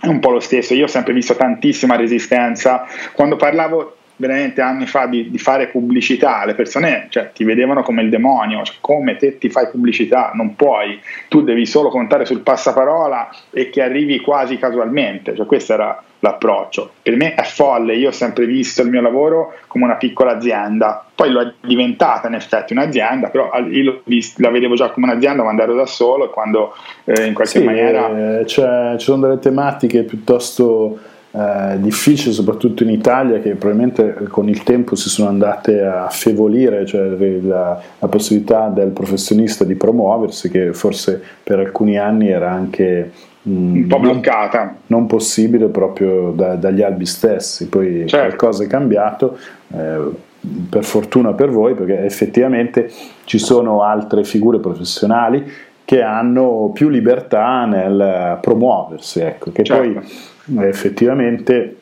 [0.00, 0.74] è un po' lo stesso.
[0.74, 2.86] Io ho sempre visto tantissima resistenza.
[3.12, 8.02] Quando parlavo veramente anni fa di, di, fare pubblicità, le persone cioè, ti vedevano come
[8.02, 12.40] il demonio, cioè, come te ti fai pubblicità, non puoi, tu devi solo contare sul
[12.40, 16.90] passaparola e che arrivi quasi casualmente, cioè, questo era l'approccio.
[17.00, 21.04] Per me è folle, io ho sempre visto il mio lavoro come una piccola azienda,
[21.14, 24.02] poi lo è diventata in effetti un'azienda, però io
[24.36, 27.64] la vedevo già come un'azienda quando ero da solo e quando eh, in qualche sì,
[27.64, 28.44] maniera...
[28.44, 30.98] Cioè, ci sono delle tematiche piuttosto
[31.38, 36.84] eh, difficili, soprattutto in Italia, che probabilmente con il tempo si sono andate a affievolire,
[36.84, 37.06] cioè
[37.40, 43.12] la, la possibilità del professionista di promuoversi, che forse per alcuni anni era anche
[43.48, 44.62] mm, un po' bloccata.
[44.64, 48.26] Non, non possibile proprio da, dagli albi stessi, poi certo.
[48.26, 49.38] qualcosa è cambiato,
[49.72, 50.26] eh,
[50.68, 52.90] per fortuna per voi, perché effettivamente
[53.24, 55.48] ci sono altre figure professionali
[55.84, 59.82] che hanno più libertà nel promuoversi, ecco, che certo.
[59.82, 60.26] poi
[60.60, 61.76] effettivamente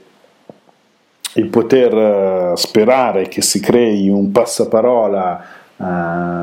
[1.35, 5.45] il poter eh, sperare che si crei un passaparola
[5.77, 5.85] uh,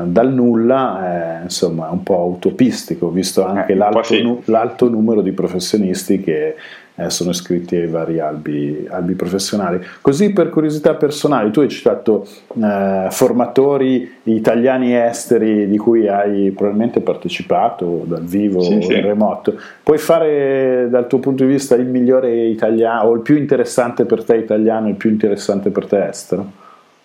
[0.06, 5.32] dal nulla è insomma un po' utopistico, visto anche eh, l'alto, nu- l'alto, numero di
[5.32, 6.56] professionisti che
[6.96, 9.80] eh, sono iscritti ai vari albi, albi, professionali.
[10.00, 12.24] Così per curiosità personale, tu hai citato
[12.56, 18.92] eh, formatori italiani e esteri di cui hai probabilmente partecipato dal vivo sì, o sì.
[18.92, 19.54] in remoto.
[19.82, 24.22] Puoi fare dal tuo punto di vista il migliore italiano o il più interessante per
[24.22, 26.46] te italiano e il più interessante per te estero?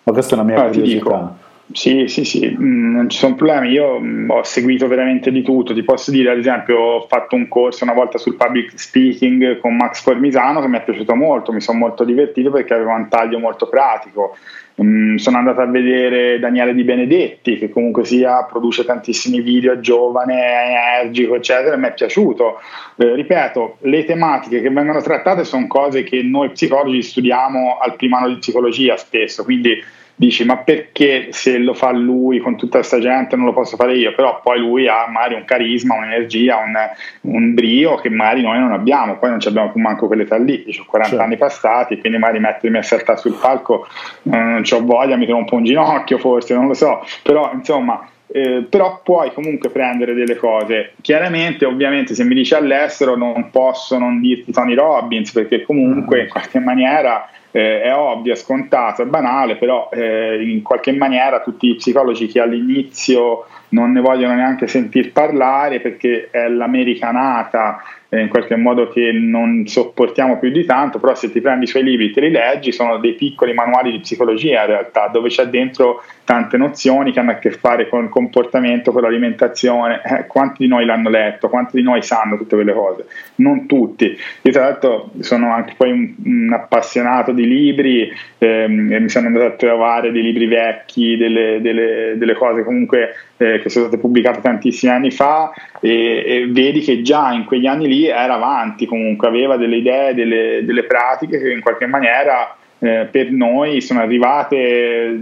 [0.04, 1.48] Ma questa è una mia ah, curiosità.
[1.72, 3.70] Sì, sì, sì, mm, non ci sono problemi.
[3.70, 5.72] Io mm, ho seguito veramente di tutto.
[5.72, 9.76] Ti posso dire, ad esempio, ho fatto un corso una volta sul public speaking con
[9.76, 13.38] Max Formisano che mi è piaciuto molto, mi sono molto divertito perché aveva un taglio
[13.38, 14.36] molto pratico.
[14.82, 20.98] Mm, sono andato a vedere Daniele Di Benedetti, che comunque sia produce tantissimi video, giovane,
[21.02, 22.58] energico, eccetera, mi è piaciuto.
[22.96, 28.16] Eh, ripeto, le tematiche che vengono trattate sono cose che noi psicologi studiamo al primo
[28.16, 32.98] anno di psicologia spesso, quindi dici ma perché se lo fa lui con tutta questa
[32.98, 37.32] gente non lo posso fare io, però poi lui ha magari un carisma, un'energia, un,
[37.32, 40.62] un brio che magari noi non abbiamo, poi non ci abbiamo più manco quell'età lì,
[40.78, 41.24] ho 40 certo.
[41.24, 43.88] anni passati, quindi magari mettermi a saltare sul palco
[44.24, 48.06] non ho voglia, mi trovo un po' un ginocchio forse, non lo so, però insomma
[48.26, 50.92] eh, però puoi comunque prendere delle cose.
[51.00, 56.20] Chiaramente, ovviamente, se mi dici all'estero non posso non dirti Tony Robbins, perché comunque mm.
[56.24, 61.68] in qualche maniera eh, è ovvia, scontata, è banale, però eh, in qualche maniera tutti
[61.68, 68.28] i psicologi che all'inizio non ne vogliono neanche sentir parlare perché è l'americanata eh, in
[68.28, 72.10] qualche modo che non sopportiamo più di tanto, però se ti prendi i suoi libri,
[72.10, 76.56] te li leggi, sono dei piccoli manuali di psicologia in realtà, dove c'è dentro tante
[76.56, 80.02] nozioni che hanno a che fare con il comportamento, con l'alimentazione.
[80.04, 81.48] Eh, quanti di noi l'hanno letto?
[81.48, 83.06] Quanti di noi sanno tutte quelle cose?
[83.36, 84.16] Non tutti.
[84.42, 89.46] Io tra l'altro sono anche poi un, un appassionato di libri ehm, mi sono andato
[89.46, 94.40] a trovare dei libri vecchi, delle, delle, delle cose comunque eh, che sono state pubblicate
[94.40, 99.28] tantissimi anni fa e, e, vedi che già in quegli anni lì era avanti comunque,
[99.28, 104.56] aveva delle idee, delle, delle pratiche che in qualche maniera eh, per noi sono arrivate
[104.56, 105.18] eh,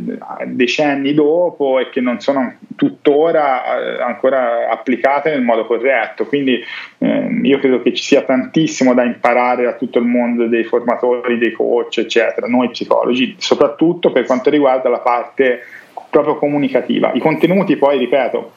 [0.47, 6.27] decenni dopo e che non sono tuttora eh, ancora applicate nel modo corretto.
[6.27, 6.63] Quindi
[6.99, 11.39] eh, io credo che ci sia tantissimo da imparare da tutto il mondo dei formatori,
[11.39, 15.61] dei coach, eccetera, noi psicologi, soprattutto per quanto riguarda la parte
[16.11, 17.13] proprio comunicativa.
[17.13, 18.53] I contenuti poi, ripeto,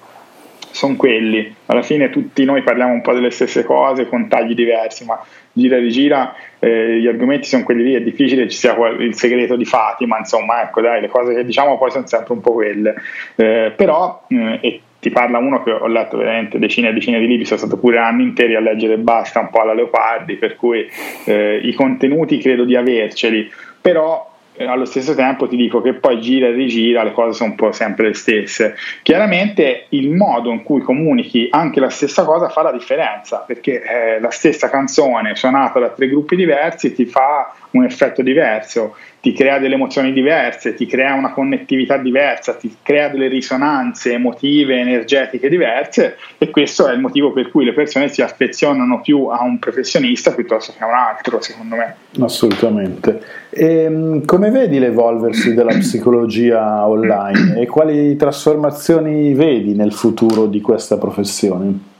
[0.71, 1.53] sono quelli.
[1.67, 5.77] Alla fine tutti noi parliamo un po' delle stesse cose con tagli diversi, ma gira
[5.77, 9.65] e rigira eh, gli argomenti sono quelli lì, è difficile ci sia il segreto di
[9.65, 12.95] Fatima, insomma, ecco dai, le cose che diciamo poi sono sempre un po' quelle.
[13.35, 17.27] Eh, però, eh, e ti parla uno che ho letto veramente decine e decine di
[17.27, 20.87] libri, sono stato pure anni interi a leggere basta un po' alla Leopardi, per cui
[21.25, 26.47] eh, i contenuti credo di averceli, però allo stesso tempo ti dico che poi gira
[26.47, 28.75] e rigira le cose sono un po' sempre le stesse.
[29.01, 34.19] Chiaramente il modo in cui comunichi anche la stessa cosa fa la differenza, perché eh,
[34.19, 39.59] la stessa canzone suonata da tre gruppi diversi ti fa un effetto diverso, ti crea
[39.59, 46.17] delle emozioni diverse, ti crea una connettività diversa, ti crea delle risonanze emotive, energetiche diverse
[46.39, 50.33] e questo è il motivo per cui le persone si affezionano più a un professionista
[50.33, 51.95] piuttosto che a un altro, secondo me.
[52.19, 53.21] Assolutamente.
[53.51, 60.61] E, ehm, come vedi l'evolversi della psicologia online e quali trasformazioni vedi nel futuro di
[60.61, 61.90] questa professione?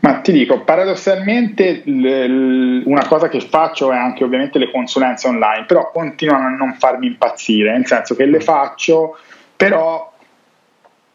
[0.00, 5.28] Ma ti dico, paradossalmente l- l- una cosa che faccio è anche ovviamente le consulenze
[5.28, 9.18] online, però continuano a non farmi impazzire, nel senso che le faccio,
[9.56, 10.10] però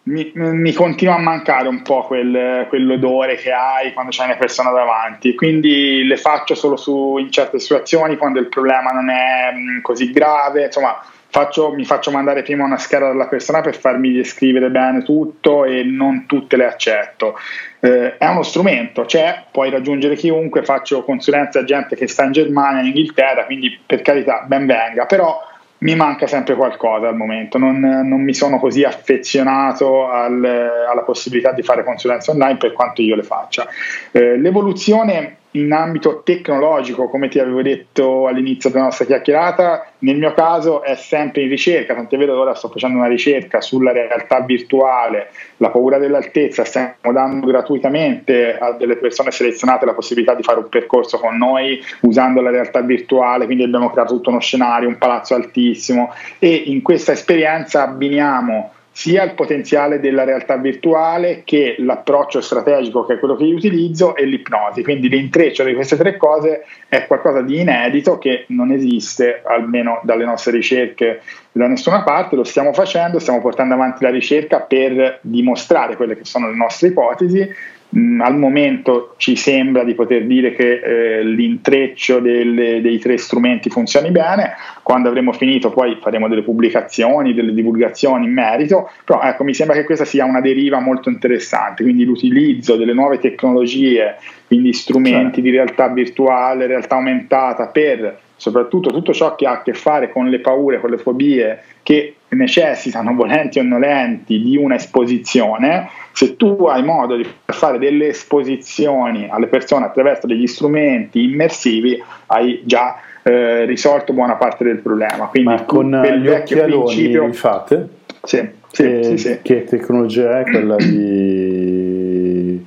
[0.04, 4.70] mi, mi continua a mancare un po' quel, quell'odore che hai quando c'hai una persona
[4.70, 9.82] davanti, quindi le faccio solo su, in certe situazioni quando il problema non è mh,
[9.82, 10.96] così grave, insomma
[11.36, 15.84] faccio, mi faccio mandare prima una scheda dalla persona per farmi descrivere bene tutto e
[15.84, 17.38] non tutte le accetto.
[17.82, 22.32] Eh, è uno strumento, c'è, puoi raggiungere chiunque, faccio consulenza a gente che sta in
[22.32, 25.38] Germania, in Inghilterra, quindi per carità ben venga, però
[25.80, 30.42] mi manca sempre qualcosa al momento, non, non mi sono così affezionato al,
[30.90, 33.68] alla possibilità di fare consulenza online per quanto io le faccia.
[34.12, 40.34] Eh, l'evoluzione in ambito tecnologico, come ti avevo detto all'inizio della nostra chiacchierata, nel mio
[40.34, 44.42] caso è sempre in ricerca, tant'è vero che ora sto facendo una ricerca sulla realtà
[44.42, 50.60] virtuale, la paura dell'altezza, stiamo dando gratuitamente a delle persone selezionate la possibilità di fare
[50.60, 54.98] un percorso con noi usando la realtà virtuale, quindi abbiamo creato tutto uno scenario, un
[54.98, 62.40] palazzo altissimo e in questa esperienza abbiniamo sia il potenziale della realtà virtuale che l'approccio
[62.40, 64.84] strategico che è quello che io utilizzo e l'ipnosi.
[64.84, 70.24] Quindi l'intreccio di queste tre cose è qualcosa di inedito che non esiste almeno dalle
[70.24, 71.20] nostre ricerche
[71.52, 76.24] da nessuna parte, lo stiamo facendo, stiamo portando avanti la ricerca per dimostrare quelle che
[76.24, 77.50] sono le nostre ipotesi
[77.98, 83.70] Mm, al momento ci sembra di poter dire che eh, l'intreccio delle, dei tre strumenti
[83.70, 89.44] funzioni bene, quando avremo finito poi faremo delle pubblicazioni, delle divulgazioni in merito, però ecco,
[89.44, 94.16] mi sembra che questa sia una deriva molto interessante, quindi l'utilizzo delle nuove tecnologie,
[94.48, 95.42] quindi strumenti certo.
[95.42, 100.28] di realtà virtuale, realtà aumentata per soprattutto tutto ciò che ha a che fare con
[100.28, 106.84] le paure, con le fobie che necessitano, volenti o nolenti, di un'esposizione, se tu hai
[106.84, 114.14] modo di fare delle esposizioni alle persone attraverso degli strumenti immersivi, hai già eh, risolto
[114.14, 115.26] buona parte del problema.
[115.26, 117.34] Quindi Ma con gli occhialoni principio...
[117.34, 117.90] fate?
[118.24, 122.64] Sì, sì, sì, sì, Che tecnologia è quella di...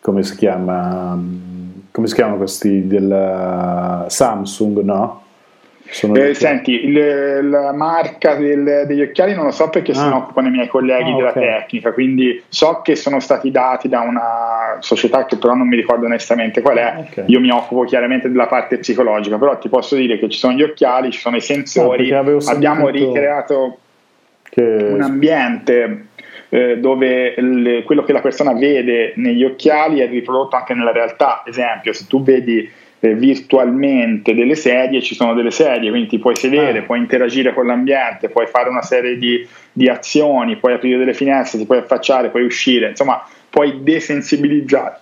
[0.00, 1.18] come si chiama?
[1.92, 5.22] Come si chiamano questi della Samsung, no?
[6.14, 9.94] Eh, senti, il, la marca del, degli occhiali non lo so perché ah.
[9.94, 11.42] se ne occupano i miei colleghi ah, della okay.
[11.42, 16.06] tecnica, quindi so che sono stati dati da una società che però non mi ricordo
[16.06, 17.06] onestamente qual è.
[17.08, 17.24] Okay.
[17.26, 20.62] Io mi occupo chiaramente della parte psicologica, però ti posso dire che ci sono gli
[20.62, 23.78] occhiali, ci sono i sensori, no, abbiamo ricreato
[24.42, 24.62] che...
[24.62, 26.06] un ambiente
[26.50, 31.42] eh, dove il, quello che la persona vede negli occhiali è riprodotto anche nella realtà.
[31.46, 32.68] Esempio, se tu vedi
[33.00, 36.82] eh, virtualmente delle sedie, ci sono delle sedie, quindi ti puoi sedere, ah.
[36.82, 41.58] puoi interagire con l'ambiente, puoi fare una serie di, di azioni, puoi aprire delle finestre,
[41.58, 44.98] ti puoi affacciare, puoi uscire, insomma puoi desensibilizzare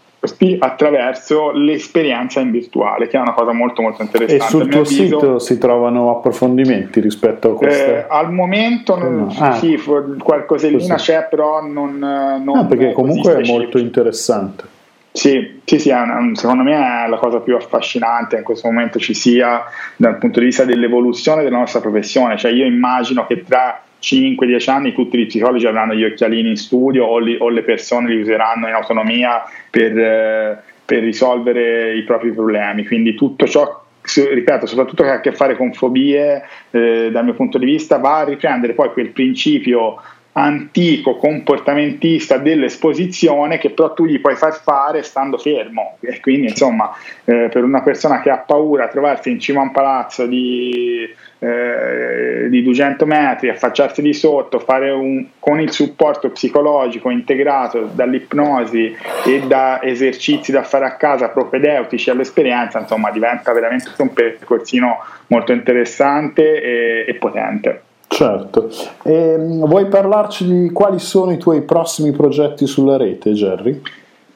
[0.58, 4.44] attraverso l'esperienza in virtuale, che è una cosa molto molto interessante.
[4.44, 7.90] E sul tuo avviso, sito si trovano approfondimenti rispetto a questo?
[7.90, 9.80] Eh, al momento non, ah, sì,
[10.20, 11.12] qualcosellina così.
[11.12, 14.76] c'è, però non, non ah, perché comunque è molto interessante.
[15.10, 19.14] Sì, sì, sì una, secondo me è la cosa più affascinante in questo momento ci
[19.14, 19.64] sia
[19.96, 24.92] dal punto di vista dell'evoluzione della nostra professione, cioè io immagino che tra 5-10 anni
[24.92, 28.68] tutti gli psicologi avranno gli occhialini in studio o, li, o le persone li useranno
[28.68, 32.86] in autonomia per, eh, per, risolvere i propri problemi.
[32.86, 37.34] Quindi tutto ciò, ripeto, soprattutto che ha a che fare con fobie, eh, dal mio
[37.34, 40.00] punto di vista, va a riprendere poi quel principio
[40.38, 46.92] antico comportamentista dell'esposizione che però tu gli puoi far fare stando fermo e quindi insomma
[47.24, 51.08] eh, per una persona che ha paura a trovarsi in cima a un palazzo di
[51.40, 58.96] eh, di 200 metri, affacciarsi di sotto, fare un, con il supporto psicologico integrato dall'ipnosi
[59.24, 65.52] e da esercizi da fare a casa propedeutici all'esperienza, insomma diventa veramente un percorsino molto
[65.52, 67.82] interessante e, e potente.
[68.18, 68.68] Certo,
[69.04, 73.80] e, ehm, vuoi parlarci di quali sono i tuoi prossimi progetti sulla rete, Jerry?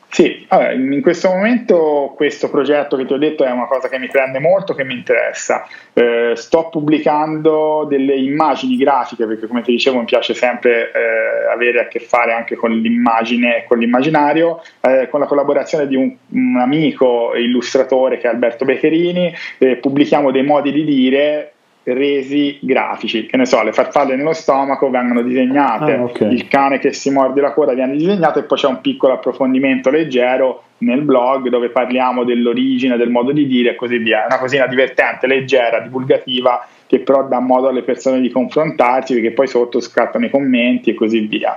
[0.08, 3.98] Sì, allora, in questo momento questo progetto che ti ho detto è una cosa che
[3.98, 5.66] mi prende molto, che mi interessa.
[5.94, 11.80] Eh, sto pubblicando delle immagini grafiche perché come ti dicevo mi piace sempre eh, avere
[11.80, 16.14] a che fare anche con l'immagine e con l'immaginario, eh, con la collaborazione di un,
[16.28, 21.51] un, amico illustratore che è Alberto Beccherini, eh, pubblichiamo dei modi di dire
[21.84, 26.32] resi grafici, che ne so, le farfalle nello stomaco vengono disegnate, ah, okay.
[26.32, 29.90] il cane che si morde la coda viene disegnato e poi c'è un piccolo approfondimento
[29.90, 34.22] leggero nel blog dove parliamo dell'origine, del modo di dire e così via.
[34.22, 39.30] È una cosina divertente, leggera, divulgativa che però dà modo alle persone di confrontarsi perché
[39.30, 41.56] poi sotto scattano i commenti e così via.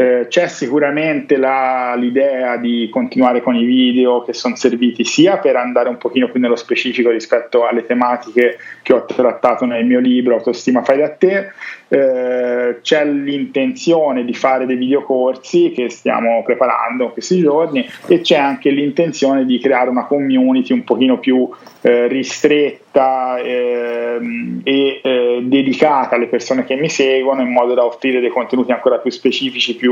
[0.00, 5.56] Eh, c'è sicuramente la, l'idea di continuare con i video che sono serviti sia per
[5.56, 10.36] andare un pochino più nello specifico rispetto alle tematiche che ho trattato nel mio libro
[10.36, 11.50] Autostima fai da te,
[11.88, 18.36] eh, c'è l'intenzione di fare dei videocorsi che stiamo preparando in questi giorni e c'è
[18.38, 21.46] anche l'intenzione di creare una community un pochino più
[21.82, 28.20] eh, ristretta ehm, e eh, dedicata alle persone che mi seguono in modo da offrire
[28.20, 29.89] dei contenuti ancora più specifici più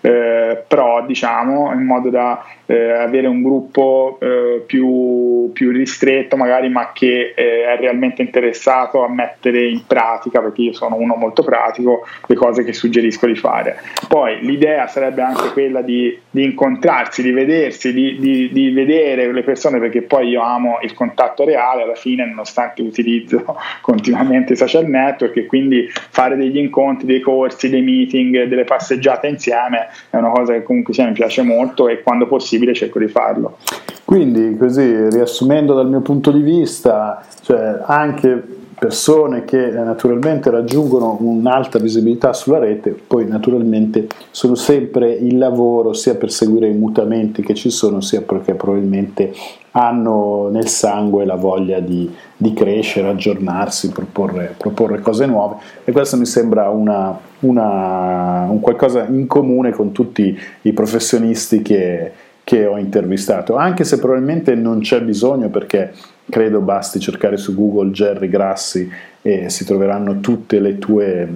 [0.00, 6.68] eh, pro, diciamo, in modo da eh, avere un gruppo eh, più, più, ristretto magari,
[6.68, 11.42] ma che eh, è realmente interessato a mettere in pratica, perché io sono uno molto
[11.42, 13.80] pratico, le cose che suggerisco di fare.
[14.08, 19.42] Poi l'idea sarebbe anche quella di, di incontrarsi, di vedersi, di, di, di, vedere le
[19.42, 24.86] persone, perché poi io amo il contatto reale alla fine, nonostante utilizzo continuamente i social
[24.86, 30.30] network, e quindi fare degli incontri, dei corsi, dei meeting, delle passeggiate insieme è una
[30.30, 33.58] cosa che comunque sia, mi piace molto e quando possibile cerco di farlo.
[34.04, 41.78] Quindi, così riassumendo dal mio punto di vista, cioè anche persone che naturalmente raggiungono un'alta
[41.78, 47.54] visibilità sulla rete, poi naturalmente sono sempre il lavoro sia per seguire i mutamenti che
[47.54, 49.32] ci sono, sia perché probabilmente
[49.72, 55.56] hanno nel sangue la voglia di, di crescere, aggiornarsi, proporre, proporre, cose nuove.
[55.84, 62.12] E questo mi sembra una, una, un qualcosa in comune con tutti i professionisti che,
[62.42, 65.92] che ho intervistato, anche se probabilmente non c'è bisogno perché
[66.28, 68.90] credo basti cercare su Google Jerry Grassi
[69.22, 71.28] e si troveranno tutte le tue,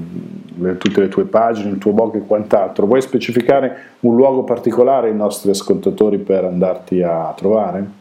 [0.78, 2.86] tutte le tue pagine, il tuo blog e quant'altro.
[2.86, 7.99] Vuoi specificare un luogo particolare ai nostri ascoltatori per andarti a trovare?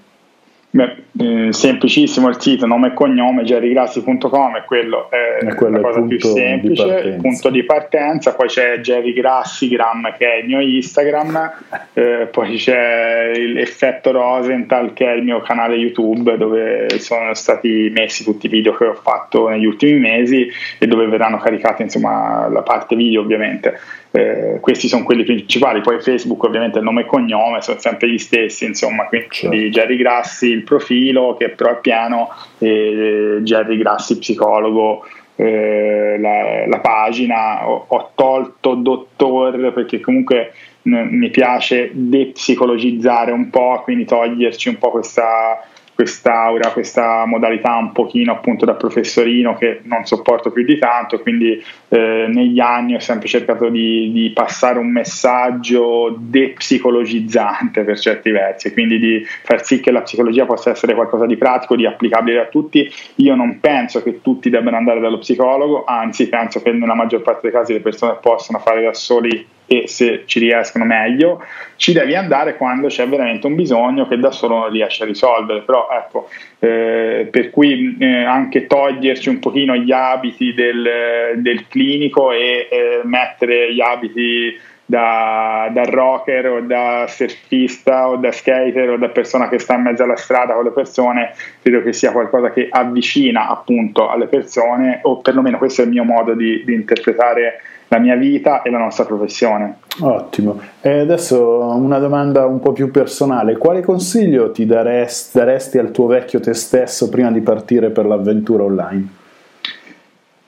[0.72, 5.88] Beh, eh, semplicissimo il sito, nome e cognome, jerrygrassi.com e quello è, è quello la
[5.88, 10.60] cosa più semplice, il punto di partenza, poi c'è Jerry Grassigram che è il mio
[10.60, 11.52] Instagram,
[11.94, 18.24] eh, poi c'è l'effetto Rosenthal che è il mio canale YouTube dove sono stati messi
[18.24, 20.48] tutti i video che ho fatto negli ultimi mesi
[20.78, 23.80] e dove verranno caricati insomma la parte video ovviamente.
[24.12, 28.18] Eh, questi sono quelli principali, poi Facebook ovviamente il nome e cognome sono sempre gli
[28.18, 29.56] stessi, insomma, quindi certo.
[29.56, 35.06] Jerry Grassi il profilo che però è piano, e Jerry Grassi psicologo
[35.36, 40.54] eh, la, la, pagina, ho, ho, tolto dottor perché comunque
[40.84, 45.64] n- mi piace depsicologizzare un po', quindi toglierci un po' questa
[46.00, 51.62] quest'aura, questa modalità un pochino appunto da professorino che non sopporto più di tanto, quindi
[51.90, 58.72] eh, negli anni ho sempre cercato di, di, passare un messaggio depsicologizzante per certi versi,
[58.72, 62.46] quindi di far sì che la psicologia possa essere qualcosa di pratico, di applicabile a
[62.46, 62.90] tutti.
[63.16, 67.42] Io non penso che tutti debbano andare dallo psicologo, anzi penso che nella maggior parte
[67.42, 71.46] dei casi le persone possano fare da soli e se ci riescono meglio,
[71.76, 75.62] ci devi andare quando c'è veramente un bisogno che da solo non riesci a risolvere.
[75.62, 82.32] Però ecco, eh, per cui eh, anche toglierci un pochino gli abiti del, del clinico
[82.32, 88.98] e eh, mettere gli abiti da, da, rocker o da surfista o da skater o
[88.98, 92.52] da persona che sta in mezzo alla strada con le persone, credo che sia qualcosa
[92.52, 97.62] che avvicina appunto alle persone o perlomeno questo è il mio modo di, di interpretare
[97.90, 99.80] la mia vita e la nostra professione.
[100.02, 100.60] Ottimo.
[100.82, 103.58] E adesso una domanda un po' più personale.
[103.58, 108.64] Quale consiglio ti daresti, daresti al tuo vecchio te stesso prima di partire per l'avventura
[108.64, 109.18] online?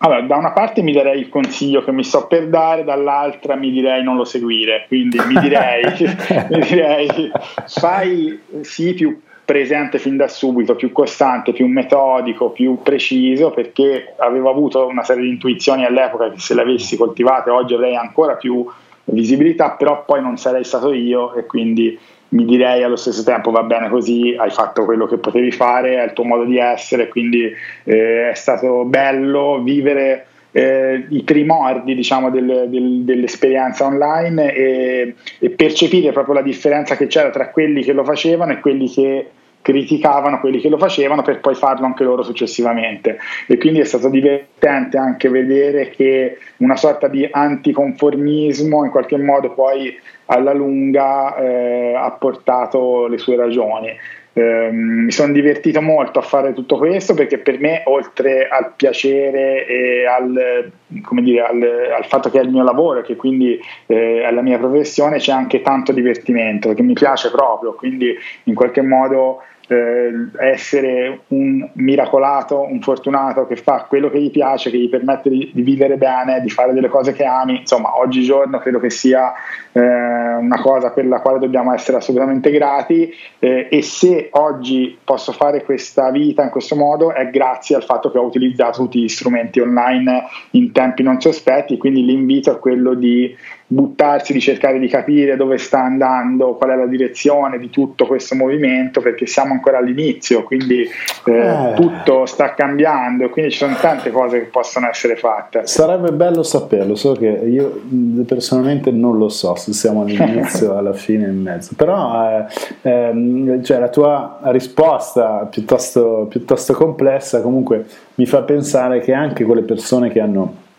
[0.04, 3.70] Allora, da una parte mi darei il consiglio che mi sto per dare, dall'altra mi
[3.72, 4.86] direi non lo seguire.
[4.88, 5.84] Quindi mi direi,
[6.50, 7.32] mi direi
[7.68, 9.20] fai sì più
[9.52, 15.24] presente fin da subito, più costante, più metodico, più preciso, perché avevo avuto una serie
[15.24, 18.66] di intuizioni all'epoca che se le avessi coltivate oggi avrei ancora più
[19.04, 21.99] visibilità, però poi non sarei stato io e quindi
[22.30, 26.06] mi direi allo stesso tempo va bene così, hai fatto quello che potevi fare, è
[26.06, 27.52] il tuo modo di essere, quindi
[27.84, 35.49] eh, è stato bello vivere eh, i primordi diciamo, del, del, dell'esperienza online e, e,
[35.49, 39.30] percepire proprio la differenza che c'era tra quelli che lo facevano e quelli che
[39.62, 44.09] criticavano quelli che lo facevano per poi farlo anche loro successivamente e quindi è stato
[44.09, 49.95] divertente anche vedere che una sorta di anticonformismo in qualche modo poi
[50.26, 53.89] alla lunga eh, ha portato le sue ragioni.
[54.34, 59.68] Eh, mi sono divertito molto a fare tutto questo perché per me oltre al piacere
[59.68, 61.62] e al, dire, al,
[61.97, 65.18] al fatto che è il mio lavoro e che quindi eh, è la mia professione
[65.18, 71.70] c'è anche tanto divertimento che mi piace proprio quindi in qualche modo eh, essere un
[71.74, 75.97] miracolato, un fortunato che fa quello che gli piace, che gli permette di, di vivere
[75.97, 79.34] bene, di fare delle cose che ami, insomma oggigiorno credo che sia
[79.72, 83.14] eh, una cosa per la quale dobbiamo essere assolutamente grati.
[83.39, 88.12] Eh, e se oggi posso fare questa vita in questo modo è grazie al fatto
[88.12, 92.93] che ho utilizzato tutti gli strumenti online in tempi non sospetti, quindi l'invito è quello
[92.93, 93.36] di
[93.72, 98.36] buttarsi, di cercare di capire dove sta andando, qual è la direzione di tutto questo
[98.36, 101.74] movimento, perché siamo ancora all'inizio, quindi eh, eh.
[101.76, 105.62] tutto sta cambiando, quindi ci sono tante cose che possono essere fatte.
[105.68, 107.82] Sarebbe bello saperlo, solo che io
[108.28, 112.46] personalmente non lo so se siamo all'inizio, alla fine, in mezzo, però eh,
[112.82, 119.62] ehm, cioè, la tua risposta piuttosto, piuttosto complessa comunque mi fa pensare che anche quelle
[119.62, 120.70] persone che hanno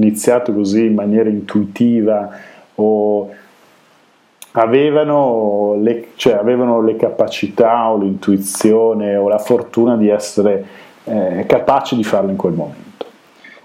[0.00, 2.30] iniziato così in maniera intuitiva
[2.76, 3.30] o
[4.52, 10.64] avevano le, cioè avevano le capacità o l'intuizione o la fortuna di essere
[11.04, 13.06] eh, capaci di farlo in quel momento.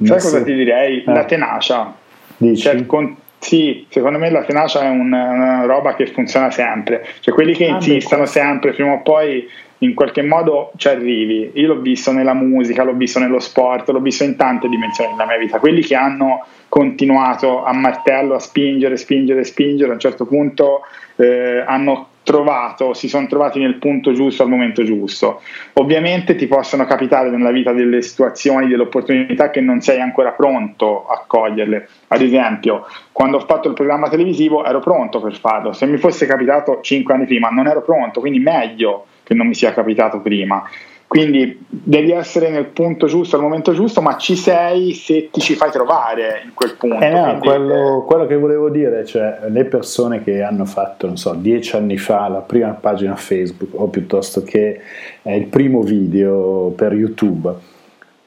[0.04, 1.04] Sai cosa ti direi?
[1.04, 1.14] Eh.
[1.14, 1.94] La tenacia.
[2.38, 2.62] Dici?
[2.62, 7.06] Cioè, con, sì, secondo me la tenacia è un, una roba che funziona sempre.
[7.22, 9.48] Cioè quelli che ah, insistono beh, sempre, prima o poi
[9.86, 11.52] in qualche modo ci arrivi.
[11.54, 15.26] Io l'ho visto nella musica, l'ho visto nello sport, l'ho visto in tante dimensioni della
[15.26, 15.60] mia vita.
[15.60, 20.82] Quelli che hanno continuato a martello, a spingere, spingere, spingere, a un certo punto
[21.16, 25.42] eh, hanno trovato, si sono trovati nel punto giusto al momento giusto.
[25.74, 31.06] Ovviamente ti possono capitare nella vita delle situazioni, delle opportunità che non sei ancora pronto
[31.08, 31.88] a coglierle.
[32.08, 36.26] Ad esempio, quando ho fatto il programma televisivo ero pronto per farlo, se mi fosse
[36.26, 40.63] capitato cinque anni prima non ero pronto, quindi meglio che non mi sia capitato prima.
[41.07, 45.53] Quindi devi essere nel punto giusto al momento giusto, ma ci sei se ti ci
[45.53, 47.03] fai trovare in quel punto.
[47.03, 51.34] Eh no, quello, quello, che volevo dire, cioè le persone che hanno fatto, non so,
[51.34, 54.82] dieci anni fa la prima pagina Facebook o piuttosto che
[55.21, 57.53] eh, il primo video per YouTube,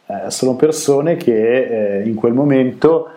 [0.07, 3.11] eh, sono persone che eh, in quel momento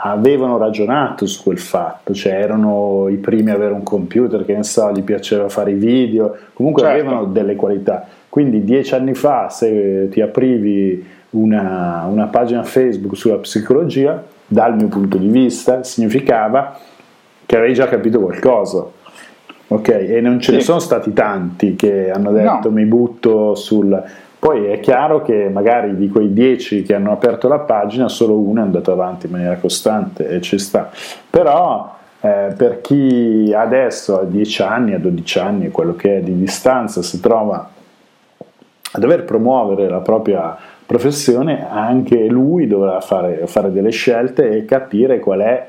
[0.00, 4.62] avevano ragionato su quel fatto, cioè erano i primi a avere un computer, che ne
[4.62, 7.00] so, gli piaceva fare i video, comunque certo.
[7.00, 8.06] avevano delle qualità.
[8.28, 14.88] Quindi dieci anni fa, se ti aprivi una, una pagina Facebook sulla psicologia, dal mio
[14.88, 16.78] punto di vista, significava
[17.44, 18.86] che avevi già capito qualcosa.
[19.70, 20.56] Ok, e non ce sì.
[20.56, 22.74] ne sono stati tanti che hanno detto no.
[22.74, 24.02] mi butto sul
[24.38, 28.60] poi è chiaro che magari di quei 10 che hanno aperto la pagina solo uno
[28.60, 30.90] è andato avanti in maniera costante e ci sta.
[31.28, 36.38] Però eh, per chi adesso a 10 anni, a 12 anni, quello che è di
[36.38, 37.68] distanza, si trova
[38.90, 45.18] a dover promuovere la propria professione, anche lui dovrà fare, fare delle scelte e capire
[45.18, 45.66] qual è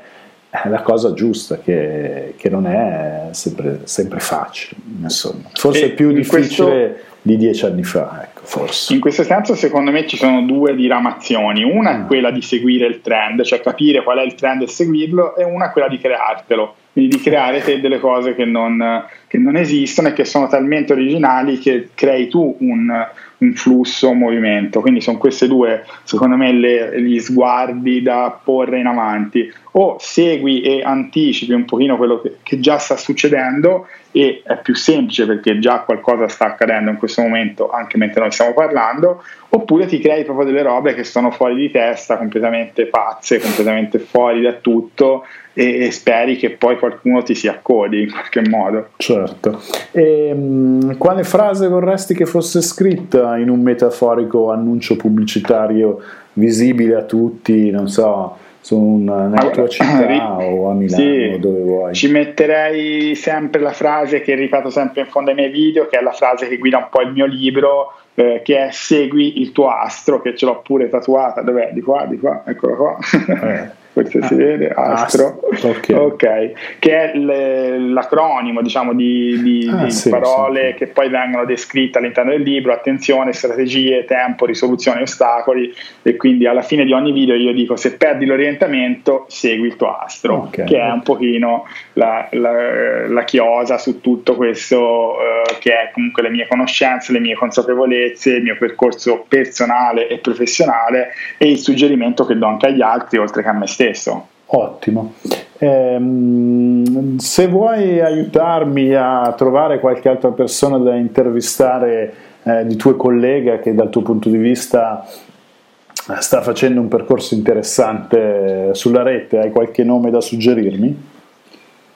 [0.64, 4.80] la cosa giusta, che, che non è sempre, sempre facile.
[5.02, 5.48] Insomma.
[5.52, 8.29] Forse e è più difficile questo, di dieci anni fa.
[8.50, 8.94] Forse.
[8.94, 11.62] In questo senso, secondo me, ci sono due diramazioni.
[11.62, 12.04] Una è ah.
[12.04, 15.68] quella di seguire il trend, cioè capire qual è il trend e seguirlo, e una
[15.68, 20.08] è quella di creartelo quindi di creare te delle cose che non, che non, esistono
[20.08, 24.80] e che sono talmente originali che crei tu un, un flusso, un movimento.
[24.80, 29.52] Quindi sono queste due, secondo me, le, gli sguardi da porre in avanti.
[29.72, 34.74] O segui e anticipi un pochino quello che, che già sta succedendo e è più
[34.74, 39.86] semplice perché già qualcosa sta accadendo in questo momento, anche mentre noi stiamo parlando, oppure
[39.86, 44.54] ti crei proprio delle robe che sono fuori di testa, completamente pazze, completamente fuori da
[44.54, 45.24] tutto
[45.60, 48.88] e, e speri che poi qualcuno ti si accodi in qualche modo.
[48.96, 49.60] Certo.
[49.92, 56.00] E, um, quale frase vorresti che fosse scritta in un metaforico annuncio pubblicitario
[56.32, 61.02] visibile a tutti, non so, su una, nella allora, tua città ri- o a Milano
[61.02, 61.94] sì, dove vuoi?
[61.94, 66.02] Ci metterei sempre la frase che ripeto sempre in fondo ai miei video, che è
[66.02, 69.68] la frase che guida un po' il mio libro, eh, che è segui il tuo
[69.68, 71.70] astro, che ce l'ho pure tatuata, dov'è?
[71.74, 72.98] Di qua, di qua, eccolo qua.
[73.28, 75.96] Eh forse ah, si vede, Astro, Astro okay.
[75.96, 80.76] ok, che è l'acronimo diciamo, di, di, ah, di sì, parole sì.
[80.76, 86.62] che poi vengono descritte all'interno del libro, attenzione, strategie, tempo, risoluzione, ostacoli e quindi alla
[86.62, 90.66] fine di ogni video io dico se perdi l'orientamento segui il tuo astro, okay.
[90.66, 96.22] che è un pochino la, la, la chiosa su tutto questo uh, che è comunque
[96.22, 102.24] le mie conoscenze, le mie consapevolezze, il mio percorso personale e professionale e il suggerimento
[102.24, 104.26] che do anche agli altri oltre che a me stesso stesso.
[104.52, 105.14] Ottimo.
[105.56, 113.60] Eh, se vuoi aiutarmi a trovare qualche altra persona da intervistare eh, di tue colleghe
[113.60, 119.50] che dal tuo punto di vista eh, sta facendo un percorso interessante sulla rete, hai
[119.50, 121.08] qualche nome da suggerirmi?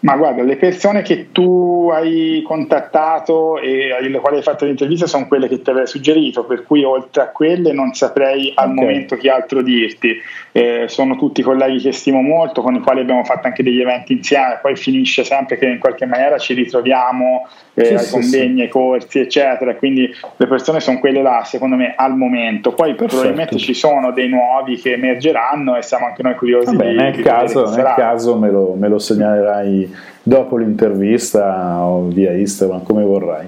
[0.05, 5.27] Ma guarda, le persone che tu hai contattato e alle quali hai fatto l'intervista sono
[5.27, 8.85] quelle che ti avrei suggerito, per cui oltre a quelle non saprei al okay.
[8.85, 10.15] momento che altro dirti.
[10.53, 14.13] Eh, sono tutti colleghi che stimo molto, con i quali abbiamo fatto anche degli eventi
[14.13, 18.69] insieme, poi finisce sempre che in qualche maniera ci ritroviamo eh, sì, ai convegni, ai
[18.69, 19.75] corsi, eccetera.
[19.75, 22.73] Quindi le persone sono quelle là, secondo me, al momento.
[22.75, 23.07] Poi Perfetto.
[23.07, 27.17] probabilmente ci sono dei nuovi che emergeranno e siamo anche noi curiosi Vabbè, di, nel
[27.17, 33.05] di caso, nel caso me lo, me lo segnalerai dopo l'intervista o via Instagram, come
[33.05, 33.47] vorrai.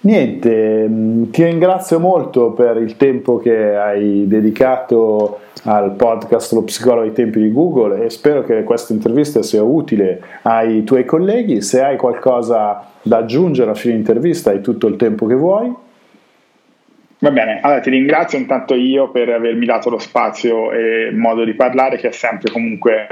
[0.00, 7.02] Niente, mm, ti ringrazio molto per il tempo che hai dedicato al podcast Lo Psicologo
[7.02, 11.62] ai tempi di Google e spero che questa intervista sia utile ai tuoi colleghi.
[11.62, 15.74] Se hai qualcosa da aggiungere a fine intervista hai tutto il tempo che vuoi.
[17.20, 21.54] Va bene, allora ti ringrazio intanto io per avermi dato lo spazio e modo di
[21.54, 23.08] parlare che è sempre comunque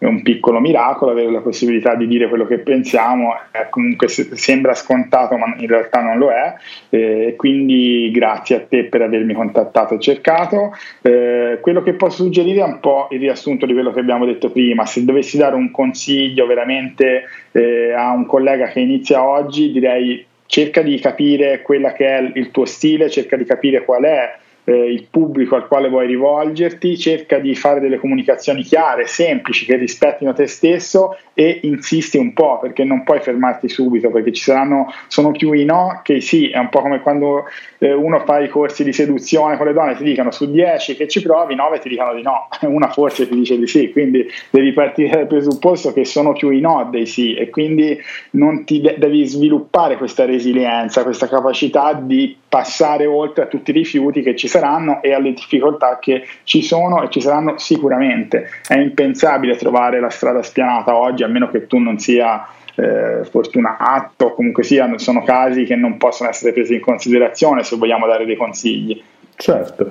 [0.00, 4.72] è un piccolo miracolo avere la possibilità di dire quello che pensiamo, eh, comunque sembra
[4.72, 6.54] scontato ma in realtà non lo è,
[6.88, 10.74] eh, quindi grazie a te per avermi contattato e cercato.
[11.02, 14.50] Eh, quello che posso suggerire è un po' il riassunto di quello che abbiamo detto
[14.50, 20.24] prima, se dovessi dare un consiglio veramente eh, a un collega che inizia oggi direi
[20.46, 24.34] cerca di capire quella che è il tuo stile, cerca di capire qual è
[24.64, 29.76] eh, il pubblico al quale vuoi rivolgerti, cerca di fare delle comunicazioni chiare, semplici, che
[29.76, 34.92] rispettino te stesso e insisti un po' perché non puoi fermarti subito perché ci saranno,
[35.08, 37.44] sono più i no che i sì, è un po' come quando
[37.78, 41.08] eh, uno fa i corsi di seduzione con le donne, ti dicono su 10 che
[41.08, 44.72] ci provi, 9 ti dicono di no, una forse ti dice di sì, quindi devi
[44.72, 47.98] partire dal presupposto che sono più i no dei sì e quindi
[48.32, 53.74] non ti de- devi sviluppare questa resilienza, questa capacità di passare oltre a tutti i
[53.74, 58.48] rifiuti che ci saranno e alle difficoltà che ci sono e ci saranno sicuramente.
[58.66, 64.34] È impensabile trovare la strada spianata oggi, a meno che tu non sia eh, fortunato,
[64.34, 68.36] comunque sia, sono casi che non possono essere presi in considerazione se vogliamo dare dei
[68.36, 69.02] consigli.
[69.36, 69.90] Certo.